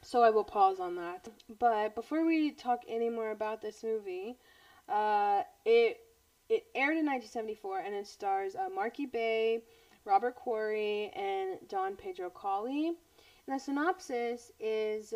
so 0.03 0.23
I 0.23 0.31
will 0.31 0.45
pause 0.45 0.81
on 0.81 0.97
that 0.97 1.29
but 1.59 1.95
before 1.95 2.25
we 2.25 2.51
talk 2.51 2.83
any 2.89 3.09
more 3.09 3.31
about 3.31 3.63
this 3.63 3.83
movie 3.83 4.37
uh, 4.89 5.43
it 5.65 6.01
it 6.49 6.67
aired 6.75 6.97
in 6.97 7.07
1974 7.07 7.81
and 7.81 7.95
it 7.95 8.07
stars 8.07 8.55
uh, 8.55 8.69
Marky 8.75 9.07
Bey 9.07 9.63
Robert 10.05 10.35
Quarry 10.35 11.11
and 11.15 11.59
Don 11.69 11.97
Pedro 11.97 12.31
Colley 12.31 12.89
and 13.49 13.57
the 13.57 13.59
synopsis 13.59 14.53
is 14.61 15.15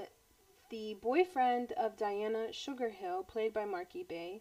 the 0.73 0.97
boyfriend 1.03 1.73
of 1.73 1.99
Diana 1.99 2.51
Sugar 2.51 2.89
Hill, 2.89 3.25
played 3.25 3.53
by 3.53 3.67
Marky 3.67 4.05
Bey, 4.05 4.41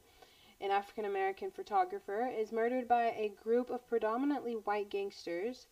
an 0.62 0.72
African 0.72 1.04
American 1.04 1.52
photographer, 1.52 2.26
is 2.26 2.54
murdered 2.54 2.88
by 2.88 3.08
a 3.08 3.36
group 3.44 3.70
of 3.70 3.86
predominantly 3.86 4.54
white 4.54 4.90
gangsters. 4.90 5.68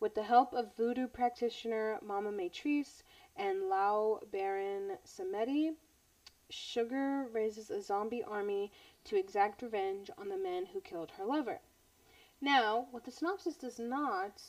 With 0.00 0.14
the 0.14 0.22
help 0.22 0.54
of 0.54 0.74
voodoo 0.78 1.08
practitioner 1.08 1.98
Mama 2.00 2.32
Maitresse 2.32 3.02
and 3.36 3.68
Loa 3.68 4.20
Baron 4.32 4.96
Samedi, 5.04 5.76
Sugar 6.52 7.26
raises 7.32 7.70
a 7.70 7.80
zombie 7.80 8.22
army 8.22 8.70
to 9.04 9.16
exact 9.16 9.62
revenge 9.62 10.10
on 10.18 10.28
the 10.28 10.36
men 10.36 10.66
who 10.66 10.80
killed 10.80 11.12
her 11.12 11.24
lover. 11.24 11.60
Now, 12.40 12.86
what 12.90 13.04
the 13.04 13.10
synopsis 13.10 13.56
does 13.56 13.78
not 13.78 14.42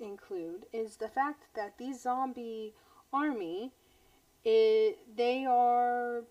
include 0.00 0.66
is 0.72 0.96
the 0.96 1.08
fact 1.08 1.44
that 1.54 1.78
these 1.78 2.02
zombie 2.02 2.74
army 3.12 3.72
it 4.44 4.98
they 5.16 5.44
are 5.44 6.22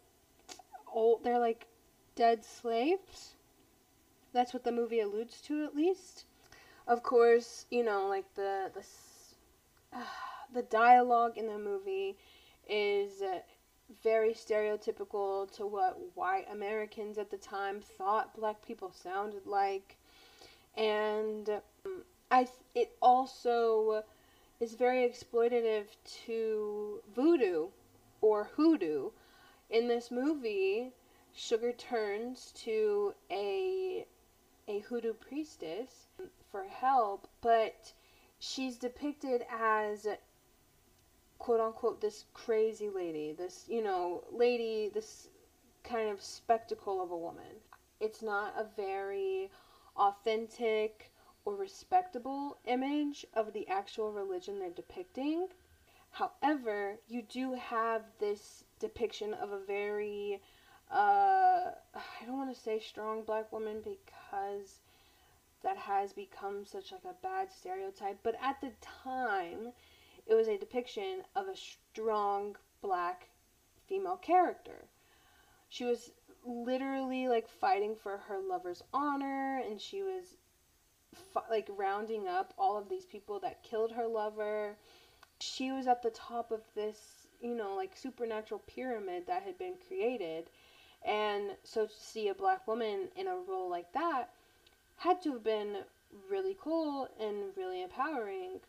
old 0.94 1.24
they're 1.24 1.40
like 1.40 1.68
dead 2.16 2.46
slaves 2.46 3.36
that's 4.34 4.54
what 4.54 4.64
the 4.64 4.72
movie 4.72 5.00
alludes 5.00 5.42
to 5.42 5.66
at 5.66 5.76
least 5.76 6.26
of 6.88 7.02
course 7.04 7.66
you 7.72 7.84
know 7.84 8.08
like 8.08 8.34
the 8.36 8.72
the 8.74 8.86
uh, 9.98 10.04
the 10.54 10.62
dialogue 10.64 11.38
in 11.38 11.48
the 11.48 11.58
movie 11.58 12.16
is 12.70 13.22
uh, 13.22 13.40
very 14.04 14.34
stereotypical 14.34 15.52
to 15.56 15.66
what 15.66 15.98
white 16.16 16.46
Americans 16.52 17.18
at 17.18 17.30
the 17.30 17.38
time 17.38 17.82
thought 17.82 18.36
black 18.36 18.66
people 18.66 18.92
sounded 18.92 19.46
like 19.46 19.98
and 20.76 21.50
um, 21.86 22.04
I 22.32 22.48
it 22.74 22.96
also 23.02 24.04
is 24.60 24.74
very 24.74 25.08
exploitative 25.08 25.86
to 26.26 27.02
voodoo 27.14 27.68
or 28.22 28.46
hoodoo. 28.56 29.12
In 29.70 29.88
this 29.88 30.12
movie, 30.12 30.92
Sugar 31.34 31.72
turns 31.72 32.52
to 32.64 33.14
a 33.30 34.06
a 34.68 34.80
hoodoo 34.80 35.14
priestess 35.14 36.08
for 36.52 36.64
help, 36.64 37.28
but 37.42 37.94
she's 38.40 38.78
depicted 38.78 39.46
as 39.50 40.08
quote 41.40 41.60
unquote 41.60 42.02
this 42.02 42.26
crazy 42.34 42.90
lady, 42.90 43.32
this, 43.32 43.66
you 43.68 43.82
know, 43.82 44.24
lady, 44.32 44.90
this 44.94 45.30
kind 45.84 46.10
of 46.10 46.22
spectacle 46.22 47.02
of 47.02 47.12
a 47.12 47.18
woman. 47.18 47.62
It's 48.00 48.22
not 48.22 48.54
a 48.58 48.66
very 48.76 49.52
authentic 49.96 51.12
or 51.46 51.56
respectable 51.56 52.58
image 52.66 53.26
of 53.34 53.54
the 53.54 53.68
actual 53.68 54.12
religion 54.12 54.60
they're 54.60 54.72
depicting. 54.72 55.48
However, 56.10 56.98
you 57.08 57.22
do 57.22 57.54
have 57.54 58.04
this 58.20 58.64
depiction 58.80 59.34
of 59.34 59.52
a 59.52 59.60
very, 59.60 60.42
uh, 60.92 61.72
I 61.94 62.26
don't 62.26 62.38
want 62.38 62.56
to 62.56 62.60
say 62.60 62.80
strong 62.80 63.24
black 63.24 63.52
woman 63.52 63.82
because 63.84 64.80
that 65.62 65.78
has 65.78 66.14
become 66.14 66.66
such 66.66 66.92
like 66.92 67.04
a 67.04 67.16
bad 67.22 67.52
stereotype, 67.52 68.20
but 68.24 68.36
at 68.42 68.62
the 68.62 68.72
time, 69.04 69.74
it 70.28 70.34
was 70.34 70.48
a 70.48 70.58
depiction 70.58 71.22
of 71.36 71.48
a 71.48 71.56
strong 71.56 72.56
black 72.82 73.30
female 73.88 74.18
character. 74.18 74.86
She 75.70 75.86
was 75.86 76.12
literally 76.46 77.28
like 77.28 77.48
fighting 77.48 77.96
for 77.96 78.18
her 78.18 78.40
lover's 78.40 78.84
honor 78.94 79.62
and 79.68 79.82
she 79.82 80.04
was 80.04 80.38
like 81.50 81.68
rounding 81.76 82.28
up 82.28 82.54
all 82.58 82.78
of 82.78 82.90
these 82.90 83.06
people 83.06 83.40
that 83.40 83.64
killed 83.64 83.92
her 83.92 84.06
lover 84.06 84.78
she 85.40 85.72
was 85.72 85.88
at 85.88 86.02
the 86.02 86.10
top 86.12 86.52
of 86.52 86.62
this, 86.76 87.28
you 87.42 87.56
know, 87.56 87.76
like 87.76 87.96
supernatural 87.96 88.62
pyramid 88.68 89.28
that 89.28 89.44
had 89.44 89.58
been 89.58 89.76
created. 89.88 90.50
And 91.06 91.52
so 91.64 91.86
to 91.86 91.94
see 91.94 92.30
a 92.30 92.34
black 92.34 92.68
woman 92.68 93.10
in 93.16 93.28
a 93.28 93.36
role 93.36 93.70
like 93.70 93.92
that 93.94 94.30
had 94.98 95.22
to 95.24 95.34
have 95.34 95.44
been 95.44 95.78
really 96.30 96.56
cool 96.60 97.10
and 97.20 97.56
really 97.56 97.84
empowering. 97.84 98.60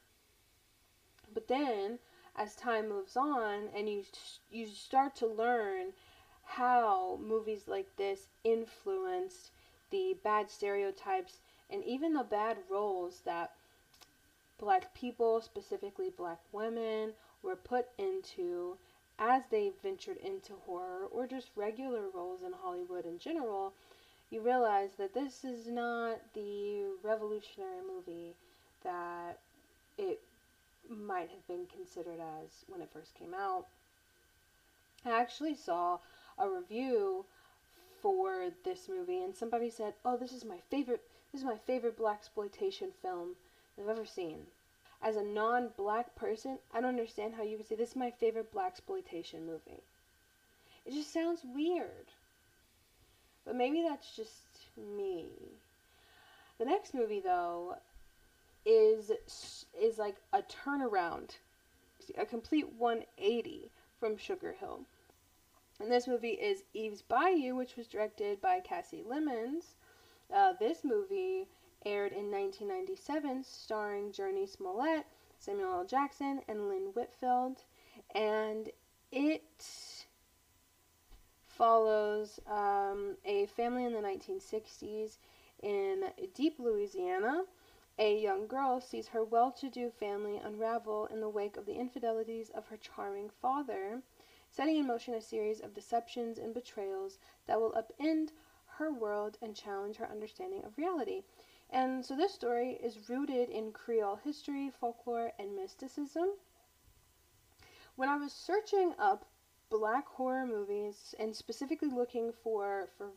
But 1.37 1.49
then, 1.49 1.99
as 2.35 2.57
time 2.57 2.89
moves 2.89 3.15
on 3.15 3.69
and 3.75 3.91
you 3.91 4.05
you 4.51 4.67
start 4.67 5.15
to 5.17 5.27
learn 5.27 5.93
how 6.43 7.19
movies 7.21 7.69
like 7.69 7.95
this 7.97 8.29
influenced 8.43 9.51
the 9.91 10.17
bad 10.25 10.51
stereotypes 10.51 11.41
and 11.69 11.85
even 11.85 12.15
the 12.15 12.25
bad 12.25 12.57
roles 12.71 13.21
that 13.27 13.53
black 14.57 14.95
people, 14.95 15.43
specifically 15.43 16.09
black 16.09 16.41
women, 16.53 17.13
were 17.43 17.55
put 17.55 17.89
into 17.99 18.79
as 19.19 19.43
they 19.51 19.73
ventured 19.83 20.17
into 20.17 20.55
horror 20.65 21.05
or 21.11 21.27
just 21.27 21.51
regular 21.55 22.09
roles 22.09 22.43
in 22.43 22.53
Hollywood 22.55 23.05
in 23.05 23.19
general, 23.19 23.75
you 24.31 24.41
realize 24.41 24.95
that 24.95 25.13
this 25.13 25.45
is 25.45 25.67
not 25.67 26.17
the 26.33 26.85
revolutionary 27.03 27.83
movie 27.87 28.35
that 28.83 29.41
it 29.99 30.23
might 30.91 31.31
have 31.31 31.47
been 31.47 31.67
considered 31.67 32.21
as 32.21 32.65
when 32.69 32.81
it 32.81 32.91
first 32.93 33.15
came 33.15 33.35
out. 33.35 33.67
I 35.05 35.11
actually 35.11 35.55
saw 35.55 35.99
a 36.39 36.49
review 36.49 37.25
for 38.01 38.51
this 38.65 38.89
movie 38.89 39.23
and 39.23 39.35
somebody 39.35 39.71
said, 39.71 39.95
"Oh, 40.05 40.17
this 40.17 40.33
is 40.33 40.45
my 40.45 40.59
favorite 40.71 41.09
this 41.33 41.41
is 41.41 41.47
my 41.47 41.59
favorite 41.59 41.99
blaxploitation 41.99 42.95
film 43.03 43.37
I've 43.79 43.89
ever 43.89 44.07
seen. 44.07 44.47
As 45.03 45.17
a 45.17 45.23
non 45.23 45.73
black 45.77 46.15
person, 46.15 46.59
I 46.73 46.81
don't 46.81 46.91
understand 46.91 47.35
how 47.35 47.43
you 47.43 47.57
could 47.57 47.67
say 47.67 47.75
this 47.75 47.91
is 47.91 47.97
my 47.97 48.11
favorite 48.11 48.53
blaxploitation 48.53 49.45
movie. 49.45 49.83
It 50.85 50.93
just 50.93 51.13
sounds 51.13 51.45
weird. 51.45 52.13
But 53.45 53.57
maybe 53.57 53.83
that's 53.83 54.15
just 54.17 54.69
me. 54.77 55.29
The 56.59 56.65
next 56.65 56.95
movie 56.95 57.21
though 57.21 57.77
is 58.67 59.13
is 59.81 59.99
like 59.99 60.17
a 60.33 60.43
turnaround, 60.43 61.37
a 62.19 62.27
complete 62.27 62.69
180 62.77 63.71
from 63.99 64.17
Sugar 64.17 64.57
Hill. 64.59 64.81
And 65.81 65.93
this 65.93 66.09
movie 66.09 66.31
is 66.31 66.65
Eve's 66.75 67.03
Bayou, 67.03 67.55
which 67.55 67.77
was 67.77 67.87
directed 67.87 68.41
by 68.41 68.61
Kasi 68.61 69.03
Lemmons. 69.07 69.77
Uh, 70.35 70.55
this 70.59 70.83
movie 70.83 71.49
aired 71.85 72.13
in 72.13 72.31
1997, 72.31 73.45
starring 73.45 74.11
Jurnee 74.11 74.49
Smollett, 74.49 75.07
Samuel 75.39 75.81
L. 75.81 75.85
Jackson, 75.85 76.41
and 76.49 76.69
Lynn 76.69 76.91
Whitfield. 76.95 77.63
And 78.15 78.71
it 79.13 79.45
follows 81.47 82.41
um, 82.47 83.17
a 83.25 83.47
family 83.47 83.85
in 83.85 83.93
the 83.93 84.01
1960s 84.01 85.19
in 85.63 86.05
deep 86.35 86.57
Louisiana. 86.59 87.45
A 87.99 88.21
young 88.21 88.47
girl 88.47 88.79
sees 88.79 89.09
her 89.09 89.25
well 89.25 89.51
to 89.53 89.71
do 89.71 89.91
family 89.91 90.37
unravel 90.37 91.07
in 91.07 91.21
the 91.21 91.31
wake 91.31 91.57
of 91.57 91.65
the 91.65 91.77
infidelities 91.77 92.51
of 92.51 92.67
her 92.67 92.77
charming 92.77 93.31
father, 93.31 94.03
setting 94.51 94.77
in 94.77 94.87
motion 94.87 95.15
a 95.15 95.21
series 95.23 95.61
of 95.61 95.73
deceptions 95.73 96.37
and 96.39 96.53
betrayals 96.53 97.19
that 97.47 97.59
will 97.59 97.73
upend 97.73 98.33
her 98.67 98.93
world 98.93 99.39
and 99.41 99.57
challenge 99.57 99.97
her 99.97 100.11
understanding 100.11 100.63
of 100.63 100.77
reality. 100.77 101.23
And 101.71 102.05
so 102.05 102.15
this 102.15 102.35
story 102.35 102.73
is 102.83 103.09
rooted 103.09 103.49
in 103.49 103.73
Creole 103.73 104.17
history, 104.17 104.71
folklore, 104.79 105.33
and 105.39 105.57
mysticism. 105.57 106.35
When 107.97 108.11
I 108.11 108.17
was 108.17 108.33
searching 108.33 108.93
up 108.99 109.25
black 109.71 110.07
horror 110.07 110.45
movies 110.45 111.15
and 111.19 111.35
specifically 111.35 111.89
looking 111.89 112.31
for 112.31 112.89
for 112.99 113.13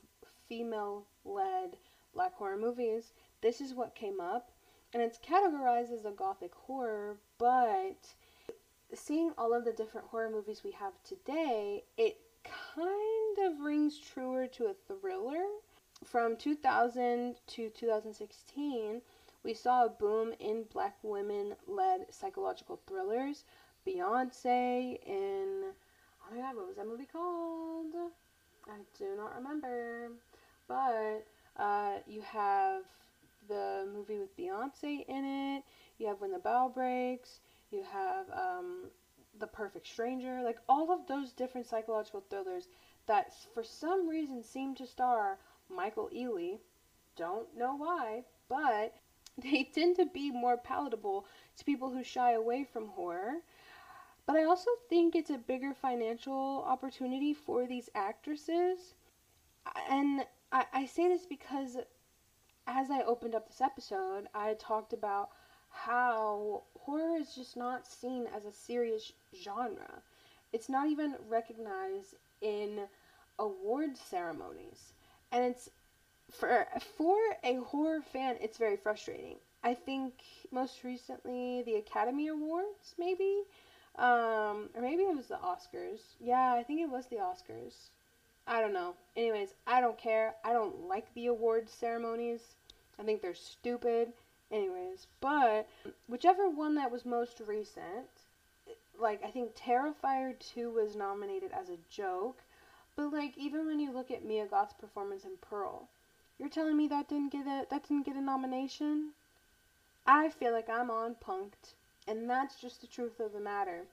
female-led 0.48 1.78
black 2.14 2.34
horror 2.36 2.58
movies, 2.58 3.12
this 3.42 3.60
is 3.60 3.74
what 3.74 3.94
came 3.94 4.22
up. 4.22 4.52
And 4.94 5.04
it's 5.04 5.20
categorized 5.20 5.94
as 5.94 6.06
a 6.06 6.12
gothic 6.12 6.54
horror, 6.56 7.18
but 7.38 8.08
seeing 8.94 9.34
all 9.38 9.54
of 9.54 9.66
the 9.66 9.72
different 9.72 10.08
horror 10.08 10.32
movies 10.32 10.62
we 10.64 10.72
have 10.72 10.94
today, 11.04 11.84
it 11.98 12.18
kind 12.44 13.52
of 13.52 13.60
rings 13.60 14.00
truer 14.00 14.48
to 14.48 14.66
a 14.66 14.74
thriller. 14.88 15.44
From 16.04 16.38
2000 16.38 17.36
to 17.48 17.70
2016, 17.70 19.02
we 19.44 19.54
saw 19.54 19.86
a 19.86 19.90
boom 19.90 20.34
in 20.40 20.64
black 20.72 20.96
women 21.04 21.56
led 21.68 22.12
psychological 22.12 22.80
thrillers. 22.88 23.44
Beyonce 23.86 24.98
in, 25.06 25.64
oh 25.66 26.36
my 26.36 26.42
god, 26.42 26.56
what 26.56 26.68
was 26.68 26.78
that 26.78 26.88
movie 26.88 27.08
called? 27.12 27.94
I 28.68 28.78
do 28.98 29.16
not 29.16 29.36
remember. 29.36 30.10
But 30.68 31.26
uh, 31.58 31.98
you 32.08 32.22
have 32.22 32.84
the 33.50 33.88
movie 33.94 34.20
with 34.20 34.38
Beyonce 34.38 35.06
in 35.08 35.26
it, 35.26 35.64
you 35.98 36.08
have 36.08 36.22
When 36.22 36.32
the 36.32 36.40
Bough 36.40 36.72
Breaks, 36.74 37.42
you 37.72 37.84
have 37.92 38.28
um, 38.32 38.92
The 39.40 39.48
Perfect 39.48 39.88
Stranger, 39.88 40.42
like 40.44 40.60
all 40.70 40.92
of 40.94 41.08
those 41.08 41.34
different 41.34 41.68
psychological 41.68 42.24
thrillers 42.30 42.70
that 43.08 43.34
for 43.54 43.64
some 43.64 44.08
reason 44.08 44.44
seem 44.44 44.76
to 44.76 44.88
star 44.88 45.40
Michael 45.70 46.10
Ealy. 46.16 46.60
Don't 47.18 47.56
know 47.58 47.76
why, 47.76 48.24
but 48.48 48.96
they 49.38 49.64
tend 49.64 49.98
to 49.98 50.06
be 50.06 50.32
more 50.32 50.58
palatable 50.58 51.26
to 51.58 51.66
people 51.66 51.90
who 51.92 52.04
shy 52.04 52.34
away 52.34 52.64
from 52.64 52.88
horror. 52.90 53.40
But 54.26 54.38
I 54.38 54.44
also 54.46 54.72
think 54.90 55.16
it's 55.16 55.30
a 55.32 55.38
bigger 55.38 55.74
financial 55.74 56.64
opportunity 56.68 57.34
for 57.34 57.68
these 57.68 57.90
actresses. 57.96 58.96
And 59.90 60.26
I, 60.52 60.66
I 60.74 60.86
say 60.86 61.08
this 61.08 61.26
because 61.26 61.78
as 62.70 62.92
I 62.92 63.02
opened 63.02 63.34
up 63.34 63.48
this 63.48 63.62
episode, 63.62 64.28
I 64.34 64.54
talked 64.54 64.94
about 64.94 65.30
how 65.70 66.64
horror 66.80 67.18
is 67.18 67.34
just 67.34 67.58
not 67.58 67.88
seen 67.88 68.28
as 68.36 68.46
a 68.46 68.52
serious 68.52 69.12
genre. 69.36 70.02
It's 70.54 70.70
not 70.70 70.88
even 70.88 71.16
recognized 71.28 72.16
in 72.42 72.82
award 73.40 73.98
ceremonies. 73.98 74.94
And 75.32 75.44
it's 75.44 75.70
for 76.32 76.68
for 76.98 77.18
a 77.44 77.56
horror 77.56 78.02
fan, 78.02 78.38
it's 78.40 78.58
very 78.58 78.78
frustrating. 78.78 79.38
I 79.64 79.74
think 79.74 80.14
most 80.52 80.84
recently 80.84 81.64
the 81.64 81.76
Academy 81.76 82.28
Awards, 82.28 82.96
maybe, 82.98 83.44
um, 83.98 84.70
or 84.76 84.82
maybe 84.82 85.04
it 85.04 85.16
was 85.16 85.28
the 85.28 85.36
Oscars. 85.36 86.02
Yeah, 86.20 86.54
I 86.54 86.64
think 86.64 86.82
it 86.82 86.90
was 86.90 87.08
the 87.08 87.18
Oscars. 87.18 87.90
I 88.48 88.62
don't 88.62 88.74
know. 88.74 88.96
Anyways, 89.16 89.54
I 89.68 89.82
don't 89.82 89.98
care. 89.98 90.36
I 90.44 90.54
don't 90.54 90.88
like 90.88 91.14
the 91.14 91.28
award 91.28 91.70
ceremonies. 91.70 92.56
I 93.00 93.04
think 93.04 93.22
they're 93.22 93.34
stupid. 93.34 94.14
Anyways, 94.52 95.06
but 95.22 95.68
whichever 96.08 96.50
one 96.50 96.74
that 96.76 96.92
was 96.92 97.06
most 97.06 97.40
recent, 97.46 98.10
like 99.00 99.24
I 99.24 99.30
think 99.30 99.56
Terrifier 99.56 100.34
2 100.40 100.72
was 100.72 100.96
nominated 100.96 101.52
as 101.52 101.70
a 101.70 101.78
joke, 101.88 102.42
but 102.96 103.14
like 103.14 103.38
even 103.38 103.68
when 103.68 103.80
you 103.80 103.92
look 103.92 104.10
at 104.10 104.26
Mia 104.26 104.48
Goth's 104.48 104.74
performance 104.74 105.24
in 105.24 105.38
Pearl, 105.40 105.88
you're 106.40 106.50
telling 106.50 106.76
me 106.76 106.88
that 106.88 107.08
didn't 107.08 107.32
get 107.32 107.46
a 107.46 107.68
that 107.70 107.88
didn't 107.88 108.08
get 108.08 108.16
a 108.16 108.22
nomination? 108.22 109.12
I 110.08 110.30
feel 110.30 110.52
like 110.52 110.68
I'm 110.68 110.90
on 110.90 111.16
punked, 111.16 111.76
and 112.08 112.28
that's 112.28 112.60
just 112.60 112.82
the 112.82 112.88
truth 112.88 113.20
of 113.20 113.34
the 113.34 113.40
matter. 113.40 113.84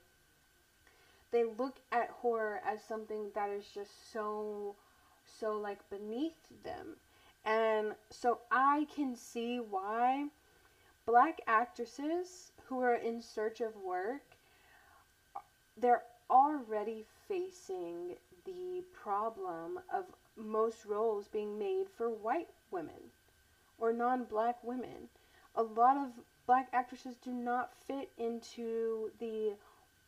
They 1.31 1.43
look 1.43 1.75
at 1.91 2.09
horror 2.09 2.61
as 2.65 2.83
something 2.83 3.31
that 3.35 3.51
is 3.51 3.65
just 3.73 4.11
so 4.11 4.75
so 5.39 5.55
like 5.55 5.87
beneath 5.91 6.63
them. 6.63 6.95
And 7.47 7.95
so 8.11 8.39
I 8.51 8.85
can 8.93 9.15
see 9.15 9.57
why 9.57 10.27
black 11.07 11.39
actresses 11.47 12.51
who 12.65 12.81
are 12.81 12.95
in 12.95 13.21
search 13.21 13.61
of 13.61 13.75
work 13.77 14.21
they're 15.79 16.03
already 16.29 17.05
facing 17.27 18.15
the 18.45 18.83
problem 18.93 19.79
of 19.93 20.05
most 20.35 20.85
roles 20.85 21.27
being 21.27 21.57
made 21.57 21.85
for 21.95 22.09
white 22.09 22.49
women 22.71 23.11
or 23.77 23.93
non-black 23.93 24.63
women. 24.63 25.09
A 25.55 25.63
lot 25.63 25.97
of 25.97 26.11
black 26.45 26.67
actresses 26.73 27.15
do 27.17 27.31
not 27.31 27.71
fit 27.87 28.09
into 28.17 29.11
the 29.19 29.53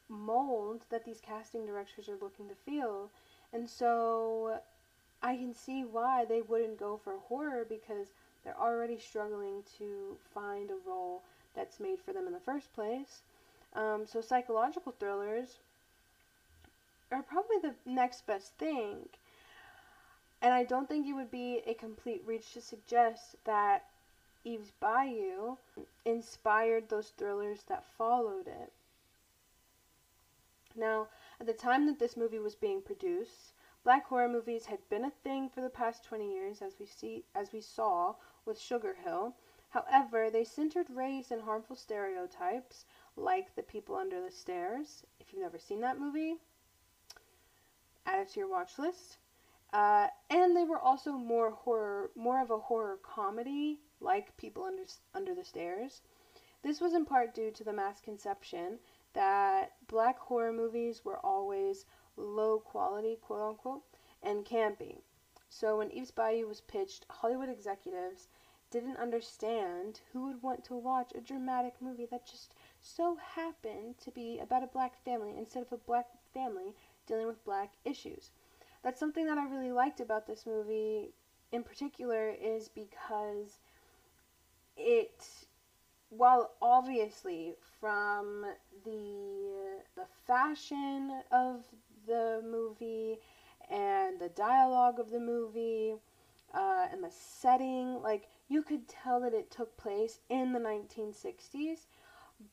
mold 0.08 0.82
that 0.90 1.06
these 1.06 1.22
casting 1.22 1.66
directors 1.66 2.10
are 2.10 2.18
looking 2.22 2.48
to 2.50 2.56
fill. 2.56 3.12
And 3.54 3.70
so 3.70 4.60
I 5.22 5.36
can 5.36 5.54
see 5.54 5.84
why 5.84 6.26
they 6.26 6.42
wouldn't 6.42 6.80
go 6.80 6.98
for 6.98 7.18
horror 7.28 7.66
because 7.68 8.14
they're 8.44 8.60
already 8.60 8.98
struggling 8.98 9.64
to 9.78 10.18
find 10.34 10.72
a 10.72 10.90
role 10.90 11.24
that's 11.56 11.80
made 11.80 12.00
for 12.00 12.14
them 12.14 12.28
in 12.28 12.34
the 12.34 12.40
first 12.40 12.74
place. 12.74 13.22
Um, 13.76 14.06
so 14.06 14.22
psychological 14.22 14.94
thrillers 14.98 15.60
are 17.12 17.22
probably 17.22 17.58
the 17.62 17.76
next 17.86 18.26
best 18.26 18.54
thing. 18.58 19.10
And 20.42 20.54
I 20.54 20.64
don't 20.64 20.88
think 20.88 21.06
it 21.06 21.14
would 21.14 21.32
be 21.32 21.62
a 21.66 21.74
complete 21.74 22.24
reach 22.26 22.54
to 22.54 22.62
suggest 22.62 23.36
that 23.44 23.86
Eve's 24.46 24.72
Bayou 24.80 25.58
inspired 26.06 26.88
those 26.88 27.10
thrillers 27.10 27.64
that 27.68 27.84
followed 27.98 28.48
it. 28.48 28.72
Now, 30.76 31.08
at 31.42 31.46
the 31.46 31.54
time 31.54 31.88
that 31.88 32.00
this 32.00 32.16
movie 32.16 32.40
was 32.40 32.56
being 32.56 32.82
produced, 32.82 33.54
black 33.84 34.06
horror 34.08 34.28
movies 34.28 34.66
had 34.66 34.88
been 34.90 35.06
a 35.06 35.12
thing 35.24 35.50
for 35.50 35.62
the 35.62 35.70
past 35.70 36.04
20 36.04 36.32
years 36.32 36.62
as 36.62 36.74
we 36.80 36.86
see 36.86 37.24
as 37.34 37.52
we 37.52 37.62
saw 37.62 38.16
with 38.46 38.60
Sugar 38.60 38.96
Hill. 39.04 39.36
However, 39.70 40.30
they 40.30 40.44
centered 40.44 40.90
race 40.90 41.32
and 41.32 41.44
harmful 41.44 41.76
stereotypes 41.76 42.86
like 43.16 43.56
The 43.56 43.64
People 43.64 43.96
Under 43.96 44.22
the 44.22 44.32
Stairs. 44.32 45.06
If 45.20 45.32
you've 45.32 45.42
never 45.44 45.60
seen 45.60 45.82
that 45.82 46.00
movie, 46.00 46.38
add 48.06 48.22
it 48.22 48.30
to 48.30 48.40
your 48.40 48.50
watch 48.50 48.80
list. 48.80 49.18
Uh, 49.72 50.08
and 50.32 50.58
they 50.58 50.64
were 50.64 50.80
also 50.80 51.12
more 51.12 51.52
horror, 51.52 52.10
more 52.16 52.42
of 52.42 52.50
a 52.50 52.58
horror 52.58 52.98
comedy, 53.04 53.80
like 54.02 54.36
People 54.38 54.64
Under 54.64 54.84
Under 55.14 55.36
the 55.36 55.44
Stairs. 55.44 56.02
This 56.64 56.82
was 56.82 56.94
in 56.94 57.06
part 57.06 57.36
due 57.36 57.52
to 57.52 57.64
the 57.64 57.72
mass 57.72 58.02
conception 58.02 58.80
that 59.14 59.74
black 59.88 60.18
horror 60.18 60.52
movies 60.52 61.06
were 61.06 61.20
always 61.24 61.86
low 62.20 62.60
quality, 62.60 63.18
quote 63.22 63.42
unquote, 63.42 63.84
and 64.22 64.46
campy. 64.46 65.02
So 65.50 65.78
when 65.78 65.92
Eve's 65.92 66.12
Bayou 66.12 66.48
was 66.48 66.62
pitched, 66.62 67.06
Hollywood 67.10 67.50
executives 67.50 68.28
didn't 68.70 68.98
understand 68.98 70.02
who 70.14 70.28
would 70.28 70.44
want 70.44 70.64
to 70.66 70.76
watch 70.76 71.12
a 71.16 71.22
dramatic 71.22 71.82
movie 71.82 72.06
that 72.06 72.26
just 72.26 72.54
so 72.80 73.18
happened 73.36 73.98
to 73.98 74.12
be 74.12 74.40
about 74.40 74.64
a 74.64 74.68
black 74.68 74.96
family 75.04 75.34
instead 75.36 75.64
of 75.64 75.72
a 75.72 75.78
black 75.78 76.08
family 76.34 76.76
dealing 77.08 77.26
with 77.26 77.44
black 77.44 77.72
issues. 77.84 78.30
That's 78.84 79.00
something 79.00 79.26
that 79.26 79.38
I 79.38 79.46
really 79.46 79.72
liked 79.72 80.00
about 80.00 80.28
this 80.28 80.46
movie 80.46 81.14
in 81.52 81.64
particular 81.64 82.30
is 82.30 82.70
because 82.70 83.60
it 84.78 85.26
while 86.10 86.52
obviously 86.62 87.54
from 87.80 88.46
the 88.86 89.84
the 89.96 90.06
fashion 90.26 91.22
of 91.32 91.64
the 92.10 92.42
movie 92.46 93.20
and 93.70 94.20
the 94.20 94.30
dialogue 94.30 95.00
of 95.00 95.12
the 95.12 95.20
movie 95.20 95.96
uh, 96.54 96.88
and 96.92 97.04
the 97.04 97.12
setting 97.12 98.02
like 98.02 98.28
you 98.48 98.64
could 98.64 98.88
tell 98.88 99.20
that 99.22 99.34
it 99.34 99.52
took 99.52 99.78
place 99.78 100.20
in 100.30 100.52
the 100.52 100.60
1960s, 100.60 101.86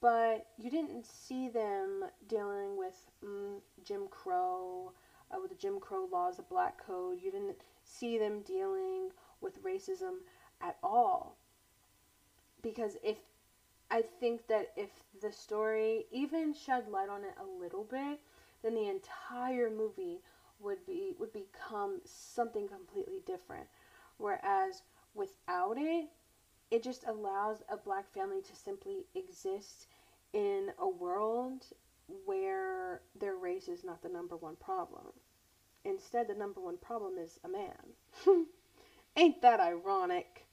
but 0.01 0.47
you 0.59 0.71
didn't 0.71 1.07
see 1.07 1.49
them 1.49 2.05
dealing 2.29 2.77
with 2.77 3.11
mm, 3.25 3.61
Jim 3.83 4.07
Crow, 4.11 4.93
uh, 5.31 5.39
with 5.41 5.51
the 5.51 5.57
Jim 5.57 5.81
Crow 5.81 6.07
laws, 6.13 6.37
the 6.37 6.43
Black 6.43 6.85
Code. 6.87 7.19
You 7.23 7.31
didn't 7.31 7.57
see 7.83 8.19
them 8.19 8.43
dealing 8.43 9.11
with 9.41 9.63
racism 9.65 10.19
at 10.61 10.77
all. 10.83 11.39
Because 12.63 12.97
if 13.03 13.17
I 13.91 14.03
think 14.03 14.49
that 14.49 14.73
if 14.77 14.91
the 15.23 15.33
story 15.33 16.07
even 16.11 16.53
shed 16.53 16.89
light 16.89 17.09
on 17.09 17.23
it 17.25 17.35
a 17.41 17.63
little 17.63 17.85
bit, 17.85 18.21
then 18.67 18.75
the 18.75 18.89
entire 18.89 19.71
movie 19.71 20.21
would 20.59 20.85
be 20.87 21.15
would 21.19 21.33
become 21.33 22.01
something 22.05 22.67
completely 22.67 23.23
different. 23.25 23.67
Whereas 24.19 24.83
without 25.15 25.77
it, 25.79 26.07
it 26.71 26.83
just 26.83 27.05
allows 27.07 27.63
a 27.71 27.77
black 27.77 28.13
family 28.13 28.41
to 28.43 28.57
simply 28.57 29.07
exist 29.15 29.87
in 30.33 30.73
a 30.79 30.89
world 30.89 31.67
where 32.25 33.03
their 33.19 33.37
race 33.37 33.69
is 33.69 33.85
not 33.85 34.03
the 34.03 34.09
number 34.09 34.37
one 34.37 34.57
problem. 34.57 35.13
Instead, 35.85 36.29
the 36.29 36.35
number 36.35 36.61
one 36.61 36.77
problem 36.79 37.19
is 37.19 37.39
a 37.45 37.49
man. 37.49 37.95
Ain't 39.17 39.41
that 39.43 39.61
ironic? 39.61 40.47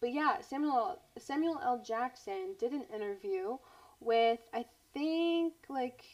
But 0.00 0.12
yeah, 0.12 0.40
Samuel 0.40 0.98
Samuel 1.16 1.60
L. 1.62 1.82
Jackson 1.86 2.56
did 2.58 2.72
an 2.72 2.84
interview 2.92 3.56
with 4.00 4.40
I 4.52 4.66
think 4.92 5.54
like 5.68 6.04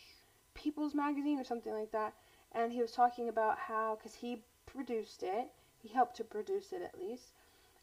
People's 0.55 0.95
Magazine 0.95 1.39
or 1.39 1.45
something 1.45 1.73
like 1.73 1.93
that, 1.93 2.15
and 2.53 2.73
he 2.73 2.81
was 2.81 2.93
talking 2.93 3.29
about 3.29 3.59
how 3.59 3.97
because 3.97 4.15
he 4.15 4.43
produced 4.67 5.23
it, 5.23 5.49
he 5.83 5.89
helped 5.89 6.17
to 6.17 6.25
produce 6.25 6.73
it 6.73 6.83
at 6.83 6.99
least, 7.01 7.33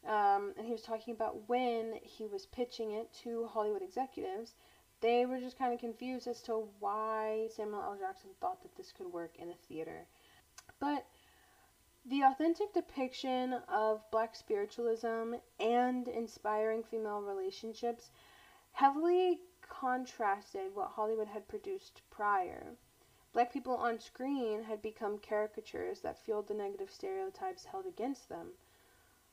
um, 0.06 0.52
and 0.56 0.66
he 0.66 0.72
was 0.72 0.82
talking 0.82 1.14
about 1.14 1.48
when 1.48 1.94
he 2.02 2.26
was 2.26 2.46
pitching 2.46 2.92
it 2.92 3.12
to 3.22 3.46
Hollywood 3.46 3.82
executives 3.82 4.54
they 5.00 5.24
were 5.24 5.40
just 5.40 5.58
kind 5.58 5.72
of 5.72 5.80
confused 5.80 6.26
as 6.26 6.42
to 6.42 6.68
why 6.78 7.48
Samuel 7.54 7.82
L. 7.82 7.96
Jackson 7.98 8.30
thought 8.40 8.62
that 8.62 8.76
this 8.76 8.92
could 8.92 9.12
work 9.12 9.32
in 9.38 9.48
a 9.48 9.54
theater. 9.68 10.06
But 10.78 11.06
the 12.04 12.22
authentic 12.22 12.72
depiction 12.72 13.54
of 13.68 14.02
black 14.10 14.34
spiritualism 14.34 15.34
and 15.58 16.08
inspiring 16.08 16.82
female 16.82 17.20
relationships 17.20 18.10
heavily 18.72 19.40
contrasted 19.70 20.74
what 20.74 20.90
Hollywood 20.90 21.28
had 21.28 21.48
produced 21.48 22.02
prior. 22.10 22.76
Black 23.32 23.52
people 23.52 23.76
on 23.76 23.98
screen 23.98 24.64
had 24.64 24.82
become 24.82 25.18
caricatures 25.18 26.00
that 26.00 26.18
fueled 26.18 26.48
the 26.48 26.54
negative 26.54 26.90
stereotypes 26.90 27.64
held 27.64 27.86
against 27.86 28.28
them. 28.28 28.50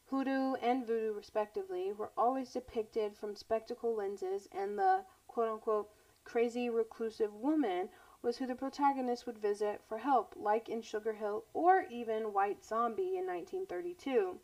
Hoodoo 0.05 0.53
and 0.61 0.85
voodoo, 0.85 1.11
respectively, 1.11 1.91
were 1.91 2.11
always 2.15 2.53
depicted 2.53 3.17
from 3.17 3.35
spectacle 3.35 3.95
lenses, 3.95 4.47
and 4.53 4.77
the 4.79 5.03
quote 5.27 5.49
unquote 5.49 5.89
crazy 6.23 6.69
reclusive 6.69 7.33
woman 7.33 7.89
was 8.21 8.37
who 8.37 8.45
the 8.45 8.55
protagonist 8.55 9.25
would 9.25 9.37
visit 9.37 9.81
for 9.83 9.97
help, 9.97 10.33
like 10.37 10.69
in 10.69 10.81
Sugar 10.81 11.13
Hill 11.13 11.45
or 11.53 11.81
even 11.89 12.31
White 12.31 12.63
Zombie 12.63 13.17
in 13.17 13.25
1932. 13.25 14.39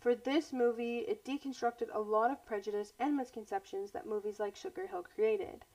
For 0.00 0.14
this 0.14 0.50
movie, 0.50 1.00
it 1.00 1.26
deconstructed 1.26 1.88
a 1.92 2.00
lot 2.00 2.30
of 2.30 2.44
prejudice 2.46 2.94
and 2.98 3.14
misconceptions 3.14 3.90
that 3.90 4.06
movies 4.06 4.40
like 4.40 4.56
Sugar 4.56 4.86
Hill 4.86 5.04
created. 5.14 5.66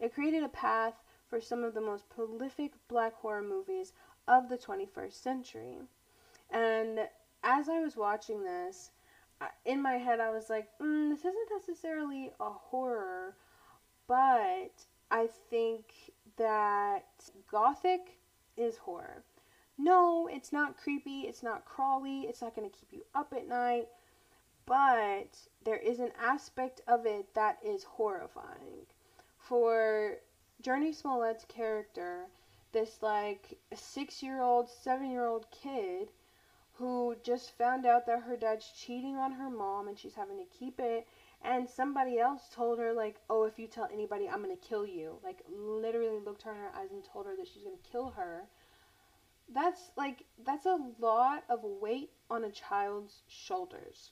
It 0.00 0.14
created 0.14 0.42
a 0.42 0.48
path 0.48 0.94
for 1.28 1.40
some 1.40 1.62
of 1.62 1.74
the 1.74 1.80
most 1.80 2.08
prolific 2.08 2.72
black 2.88 3.14
horror 3.14 3.42
movies 3.42 3.92
of 4.26 4.48
the 4.48 4.58
21st 4.58 5.12
century. 5.12 5.78
And 6.50 7.08
as 7.44 7.68
I 7.68 7.78
was 7.80 7.96
watching 7.96 8.42
this, 8.42 8.90
in 9.64 9.80
my 9.80 9.94
head 9.94 10.18
I 10.18 10.30
was 10.30 10.50
like, 10.50 10.68
mm, 10.80 11.10
this 11.10 11.20
isn't 11.20 11.50
necessarily 11.52 12.32
a 12.40 12.50
horror, 12.50 13.36
but 14.08 14.72
I 15.10 15.28
think 15.50 15.92
that 16.36 17.06
gothic 17.48 18.18
is 18.56 18.78
horror. 18.78 19.22
No, 19.78 20.26
it's 20.26 20.52
not 20.52 20.76
creepy, 20.76 21.20
it's 21.22 21.42
not 21.42 21.64
crawly, 21.64 22.22
it's 22.22 22.42
not 22.42 22.56
going 22.56 22.68
to 22.68 22.76
keep 22.76 22.92
you 22.92 23.04
up 23.14 23.32
at 23.32 23.48
night, 23.48 23.88
but 24.66 25.38
there 25.64 25.76
is 25.76 26.00
an 26.00 26.10
aspect 26.20 26.80
of 26.88 27.06
it 27.06 27.32
that 27.34 27.58
is 27.64 27.84
horrifying. 27.84 28.86
For 29.38 30.16
Jurnee 30.62 30.94
Smollett's 30.94 31.44
character, 31.44 32.26
this 32.72 33.02
like 33.02 33.56
six 33.74 34.22
year 34.22 34.40
old, 34.42 34.68
seven 34.68 35.10
year 35.10 35.26
old 35.26 35.46
kid 35.50 36.10
who 36.78 37.16
just 37.24 37.56
found 37.58 37.84
out 37.86 38.06
that 38.06 38.22
her 38.22 38.36
dad's 38.36 38.70
cheating 38.70 39.16
on 39.16 39.32
her 39.32 39.50
mom 39.50 39.88
and 39.88 39.98
she's 39.98 40.14
having 40.14 40.38
to 40.38 40.44
keep 40.58 40.78
it 40.78 41.06
and 41.42 41.68
somebody 41.68 42.18
else 42.18 42.42
told 42.54 42.78
her 42.78 42.92
like 42.92 43.16
oh 43.28 43.44
if 43.44 43.58
you 43.58 43.66
tell 43.66 43.88
anybody 43.92 44.28
i'm 44.28 44.40
gonna 44.40 44.54
kill 44.56 44.86
you 44.86 45.18
like 45.24 45.42
literally 45.48 46.20
looked 46.24 46.42
her 46.42 46.52
in 46.52 46.56
her 46.56 46.70
eyes 46.76 46.92
and 46.92 47.02
told 47.04 47.26
her 47.26 47.34
that 47.36 47.48
she's 47.48 47.64
gonna 47.64 47.76
kill 47.90 48.10
her 48.10 48.44
that's 49.52 49.90
like 49.96 50.24
that's 50.44 50.66
a 50.66 50.78
lot 50.98 51.44
of 51.48 51.60
weight 51.62 52.10
on 52.30 52.44
a 52.44 52.50
child's 52.50 53.22
shoulders 53.28 54.10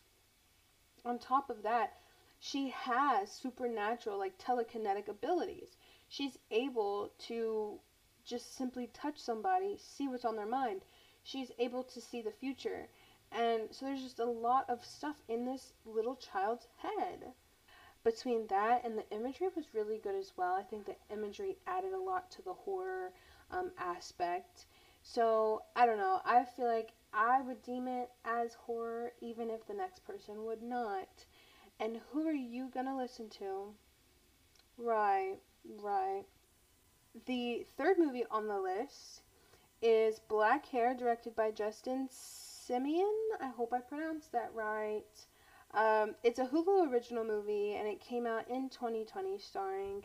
on 1.04 1.18
top 1.18 1.50
of 1.50 1.62
that 1.62 1.94
she 2.38 2.70
has 2.70 3.30
supernatural 3.30 4.18
like 4.18 4.38
telekinetic 4.38 5.08
abilities 5.08 5.76
she's 6.08 6.38
able 6.50 7.10
to 7.18 7.78
just 8.24 8.56
simply 8.56 8.88
touch 8.92 9.18
somebody 9.18 9.78
see 9.78 10.08
what's 10.08 10.24
on 10.24 10.36
their 10.36 10.46
mind 10.46 10.80
she's 11.22 11.50
able 11.58 11.82
to 11.82 12.00
see 12.00 12.22
the 12.22 12.30
future 12.30 12.88
and 13.32 13.62
so 13.70 13.86
there's 13.86 14.02
just 14.02 14.20
a 14.20 14.24
lot 14.24 14.68
of 14.70 14.84
stuff 14.84 15.16
in 15.28 15.44
this 15.44 15.72
little 15.84 16.16
child's 16.16 16.68
head. 16.78 17.32
Between 18.04 18.46
that 18.46 18.84
and 18.84 18.96
the 18.96 19.08
imagery 19.10 19.48
was 19.54 19.74
really 19.74 19.98
good 19.98 20.14
as 20.14 20.32
well. 20.36 20.54
I 20.54 20.62
think 20.62 20.86
the 20.86 20.96
imagery 21.10 21.58
added 21.66 21.92
a 21.92 21.98
lot 21.98 22.30
to 22.32 22.42
the 22.42 22.52
horror 22.52 23.12
um, 23.50 23.72
aspect. 23.78 24.66
So 25.08 25.62
I 25.76 25.86
don't 25.86 25.98
know. 25.98 26.20
I 26.24 26.44
feel 26.44 26.66
like 26.66 26.90
I 27.12 27.40
would 27.40 27.62
deem 27.62 27.86
it 27.86 28.10
as 28.24 28.54
horror 28.54 29.12
even 29.20 29.50
if 29.50 29.64
the 29.64 29.72
next 29.72 30.04
person 30.04 30.44
would 30.44 30.62
not. 30.62 31.24
And 31.78 32.00
who 32.10 32.26
are 32.26 32.32
you 32.32 32.68
gonna 32.74 32.96
listen 32.96 33.30
to? 33.38 33.72
Right, 34.76 35.36
right. 35.80 36.24
The 37.26 37.64
third 37.76 37.98
movie 37.98 38.24
on 38.32 38.48
the 38.48 38.58
list 38.58 39.22
is 39.80 40.18
Bad 40.18 40.66
Hair, 40.72 40.96
directed 40.96 41.36
by 41.36 41.52
Justin 41.52 42.08
Simien. 42.08 43.14
I 43.40 43.46
hope 43.46 43.72
I 43.72 43.78
pronounced 43.78 44.32
that 44.32 44.50
right. 44.54 45.04
Um, 45.72 46.16
it's 46.24 46.40
a 46.40 46.46
Hulu 46.46 46.90
original 46.92 47.24
movie, 47.24 47.74
and 47.74 47.86
it 47.86 48.00
came 48.00 48.26
out 48.26 48.48
in 48.48 48.70
2020, 48.70 49.38
starring 49.38 50.04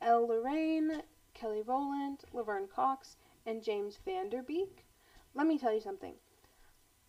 Elle 0.00 0.26
Lorraine, 0.26 1.02
Kelly 1.34 1.62
Rowland, 1.62 2.24
Laverne 2.32 2.66
Cox, 2.66 3.16
and 3.48 3.62
James 3.62 3.98
Van 4.04 4.28
Der 4.28 4.42
Beek. 4.42 4.84
Let 5.34 5.46
me 5.46 5.58
tell 5.58 5.72
you 5.72 5.80
something. 5.80 6.14